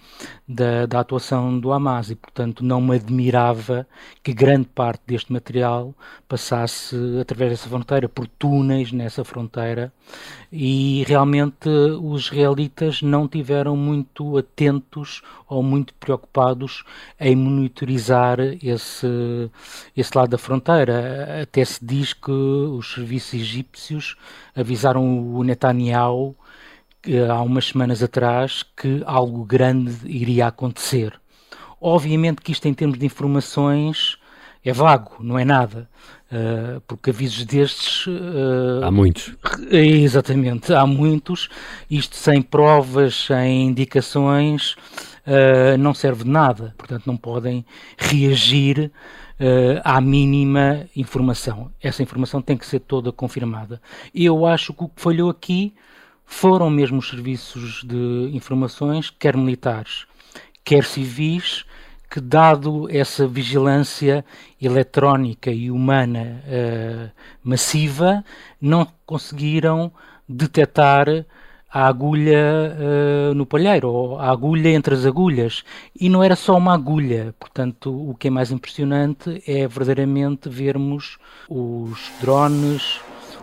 da, 0.48 0.86
da, 0.86 1.00
atuação 1.00 1.60
do 1.60 1.70
Hamas 1.70 2.10
e, 2.10 2.14
portanto, 2.14 2.64
não 2.64 2.80
me 2.80 2.96
admirava 2.96 3.86
que 4.22 4.32
grande 4.32 4.66
parte 4.66 5.02
deste 5.06 5.30
material 5.30 5.94
passasse 6.26 6.96
através 7.20 7.50
dessa 7.50 7.68
fronteira, 7.68 8.08
por 8.08 8.26
túneis 8.26 8.92
nessa 8.92 9.24
fronteira 9.24 9.92
e 10.50 11.04
realmente 11.06 11.68
os 11.68 12.26
israelitas 12.26 13.02
não 13.02 13.28
tiveram 13.28 13.76
muito 13.76 14.38
atentos 14.38 15.20
ou 15.46 15.62
muito 15.62 15.92
preocupados 15.94 16.82
em 17.20 17.36
monitorizar 17.36 18.40
esse, 18.62 19.50
esse 19.94 20.16
lado 20.16 20.30
da 20.30 20.38
fronteira. 20.38 21.42
Até 21.42 21.62
se 21.62 21.84
diz 21.84 22.14
que 22.14 22.30
os 22.30 22.94
serviços 22.94 23.34
egípcios 23.34 24.16
avisaram 24.56 25.34
o 25.34 25.44
Netanyahu 25.44 26.34
há 27.30 27.40
umas 27.42 27.66
semanas 27.66 28.02
atrás 28.02 28.64
que 28.76 29.02
algo 29.06 29.44
grande 29.44 29.96
iria 30.04 30.46
acontecer. 30.46 31.18
Obviamente 31.80 32.42
que 32.42 32.52
isto 32.52 32.66
em 32.66 32.74
termos 32.74 32.98
de 32.98 33.06
informações 33.06 34.18
é 34.64 34.72
vago, 34.72 35.16
não 35.20 35.38
é 35.38 35.44
nada, 35.44 35.88
uh, 36.30 36.80
porque 36.86 37.10
avisos 37.10 37.44
destes... 37.44 38.06
Uh, 38.06 38.84
há 38.84 38.90
muitos. 38.90 39.34
Exatamente, 39.70 40.74
há 40.74 40.84
muitos. 40.84 41.48
Isto 41.90 42.16
sem 42.16 42.42
provas, 42.42 43.14
sem 43.14 43.68
indicações, 43.68 44.72
uh, 45.26 45.78
não 45.78 45.94
serve 45.94 46.24
de 46.24 46.30
nada. 46.30 46.74
Portanto, 46.76 47.06
não 47.06 47.16
podem 47.16 47.64
reagir 47.96 48.90
à 49.84 50.00
mínima 50.00 50.84
informação. 50.96 51.70
Essa 51.80 52.02
informação 52.02 52.42
tem 52.42 52.56
que 52.56 52.66
ser 52.66 52.80
toda 52.80 53.12
confirmada. 53.12 53.80
Eu 54.12 54.44
acho 54.44 54.74
que 54.74 54.82
o 54.82 54.88
que 54.88 55.00
falhou 55.00 55.30
aqui 55.30 55.72
foram 56.28 56.68
mesmo 56.68 56.98
os 56.98 57.08
serviços 57.08 57.82
de 57.82 58.30
informações, 58.34 59.10
quer 59.10 59.36
militares, 59.36 60.06
quer 60.62 60.84
civis, 60.84 61.64
que, 62.08 62.20
dado 62.20 62.86
essa 62.90 63.26
vigilância 63.26 64.24
eletrónica 64.60 65.50
e 65.50 65.70
humana 65.70 66.42
uh, 66.44 67.10
massiva, 67.42 68.22
não 68.60 68.86
conseguiram 69.04 69.90
detectar 70.28 71.06
a 71.70 71.86
agulha 71.86 72.76
uh, 72.76 73.34
no 73.34 73.44
palheiro, 73.44 73.88
ou 73.88 74.18
a 74.18 74.30
agulha 74.30 74.68
entre 74.70 74.94
as 74.94 75.04
agulhas. 75.06 75.64
E 75.98 76.08
não 76.08 76.22
era 76.22 76.36
só 76.36 76.56
uma 76.56 76.74
agulha, 76.74 77.34
portanto, 77.38 77.90
o 77.90 78.14
que 78.14 78.28
é 78.28 78.30
mais 78.30 78.52
impressionante 78.52 79.42
é 79.46 79.66
verdadeiramente 79.66 80.48
vermos 80.48 81.18
os 81.48 82.10
drones, 82.20 83.00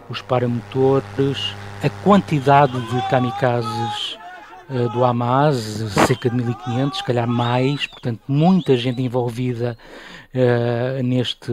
os 0.09 0.21
paramotores, 0.21 1.55
a 1.83 1.89
quantidade 2.03 2.79
de 2.79 3.09
kamikazes 3.09 4.17
uh, 4.69 4.89
do 4.89 5.03
Hamas, 5.03 5.55
cerca 6.07 6.29
de 6.29 6.35
1500, 6.35 6.97
se 6.97 7.03
calhar 7.03 7.27
mais, 7.27 7.87
portanto, 7.87 8.19
muita 8.27 8.75
gente 8.77 9.01
envolvida 9.01 9.77
uh, 10.33 11.03
neste, 11.03 11.51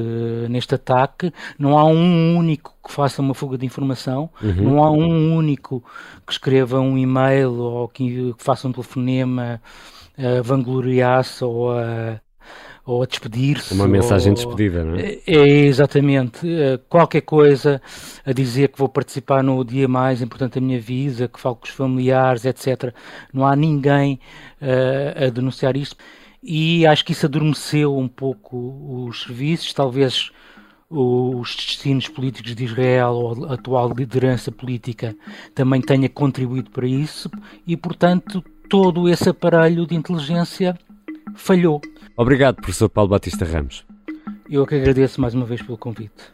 neste 0.49 0.75
ataque. 0.75 1.33
Não 1.59 1.79
há 1.79 1.85
um 1.85 2.37
único 2.37 2.75
que 2.85 2.93
faça 2.93 3.23
uma 3.23 3.35
fuga 3.35 3.57
de 3.57 3.67
informação, 3.67 4.31
uhum. 4.43 4.55
não 4.55 4.85
há 4.85 4.91
um 4.91 5.37
único 5.37 5.83
que 6.27 6.33
escreva 6.33 6.81
um 6.81 6.99
e-mail 6.99 7.53
ou 7.55 7.89
que, 7.89 8.35
que 8.35 8.43
faça 8.43 8.69
um 8.69 8.73
telefonema 8.73 9.61
uh, 10.19 10.43
vangloriasse 10.43 11.45
ou 11.45 11.73
a 11.73 12.21
ou 12.85 13.03
a 13.03 13.07
despedir-se. 13.07 13.73
Uma 13.75 13.87
mensagem 13.87 14.31
ou, 14.31 14.35
despedida, 14.35 14.85
não 14.85 14.97
é? 14.97 15.19
É, 15.27 15.67
exatamente. 15.67 16.41
Eh, 16.49 16.81
qualquer 16.89 17.21
coisa 17.21 17.81
a 18.27 18.33
dizer 18.33 18.69
que 18.69 18.79
vou 18.79 18.89
participar 18.89 19.43
no 19.43 19.65
dia 19.65 19.87
mais 19.87 20.21
importante 20.21 20.55
da 20.55 20.61
minha 20.61 20.81
vida, 20.81 21.29
que 21.29 21.41
falo 21.41 21.57
com 21.57 21.65
os 21.65 21.71
familiares, 21.71 22.45
etc. 22.45 22.93
Não 23.33 23.47
há 23.47 23.55
ninguém 23.55 24.19
uh, 24.61 25.27
a 25.27 25.31
denunciar 25.31 25.77
isto. 25.77 25.97
E 26.43 26.85
acho 26.85 27.05
que 27.05 27.13
isso 27.13 27.27
adormeceu 27.27 27.97
um 27.97 28.09
pouco 28.09 29.07
os 29.07 29.23
serviços, 29.23 29.73
talvez 29.73 30.33
os 30.91 31.55
destinos 31.55 32.09
políticos 32.09 32.55
de 32.55 32.65
Israel 32.65 33.13
ou 33.13 33.47
a 33.47 33.55
atual 33.55 33.93
liderança 33.97 34.53
política 34.53 35.17
também 35.55 35.81
tenha 35.81 36.09
contribuído 36.09 36.71
para 36.71 36.87
isso 36.87 37.31
e, 37.67 37.77
portanto, 37.77 38.45
todo 38.69 39.09
esse 39.09 39.29
aparelho 39.29 39.87
de 39.87 39.95
inteligência 39.95 40.77
falhou. 41.35 41.81
Obrigado, 42.17 42.57
professor 42.57 42.89
Paulo 42.89 43.11
Batista 43.11 43.45
Ramos. 43.45 43.85
Eu 44.51 44.65
é 44.65 44.67
que 44.67 44.75
agradeço 44.75 45.21
mais 45.21 45.35
uma 45.35 45.47
vez 45.47 45.63
pelo 45.63 45.79
convite. 45.79 46.31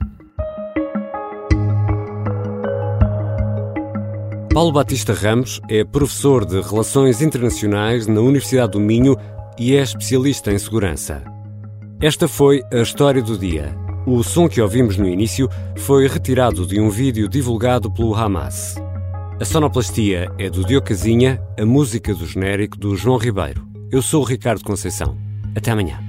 Paulo 4.52 4.72
Batista 4.72 5.12
Ramos 5.12 5.60
é 5.68 5.84
professor 5.84 6.44
de 6.44 6.60
Relações 6.60 7.22
Internacionais 7.22 8.08
na 8.08 8.20
Universidade 8.20 8.72
do 8.72 8.80
Minho 8.80 9.16
e 9.56 9.76
é 9.76 9.82
especialista 9.82 10.50
em 10.50 10.58
segurança. 10.58 11.22
Esta 12.00 12.26
foi 12.26 12.62
a 12.72 12.78
história 12.78 13.22
do 13.22 13.38
dia. 13.38 13.72
O 14.04 14.24
som 14.24 14.48
que 14.48 14.60
ouvimos 14.60 14.96
no 14.96 15.08
início 15.08 15.48
foi 15.76 16.08
retirado 16.08 16.66
de 16.66 16.80
um 16.80 16.90
vídeo 16.90 17.28
divulgado 17.28 17.88
pelo 17.88 18.16
Hamas. 18.16 18.74
A 19.40 19.44
sonoplastia 19.44 20.28
é 20.38 20.50
do 20.50 20.64
Diocasinha, 20.64 21.40
a 21.56 21.64
música 21.64 22.12
do 22.12 22.26
genérico 22.26 22.76
do 22.76 22.96
João 22.96 23.16
Ribeiro. 23.16 23.64
Eu 23.92 24.02
sou 24.02 24.22
o 24.22 24.26
Ricardo 24.26 24.64
Conceição. 24.64 25.27
Até 25.58 25.72
amanhã. 25.72 26.07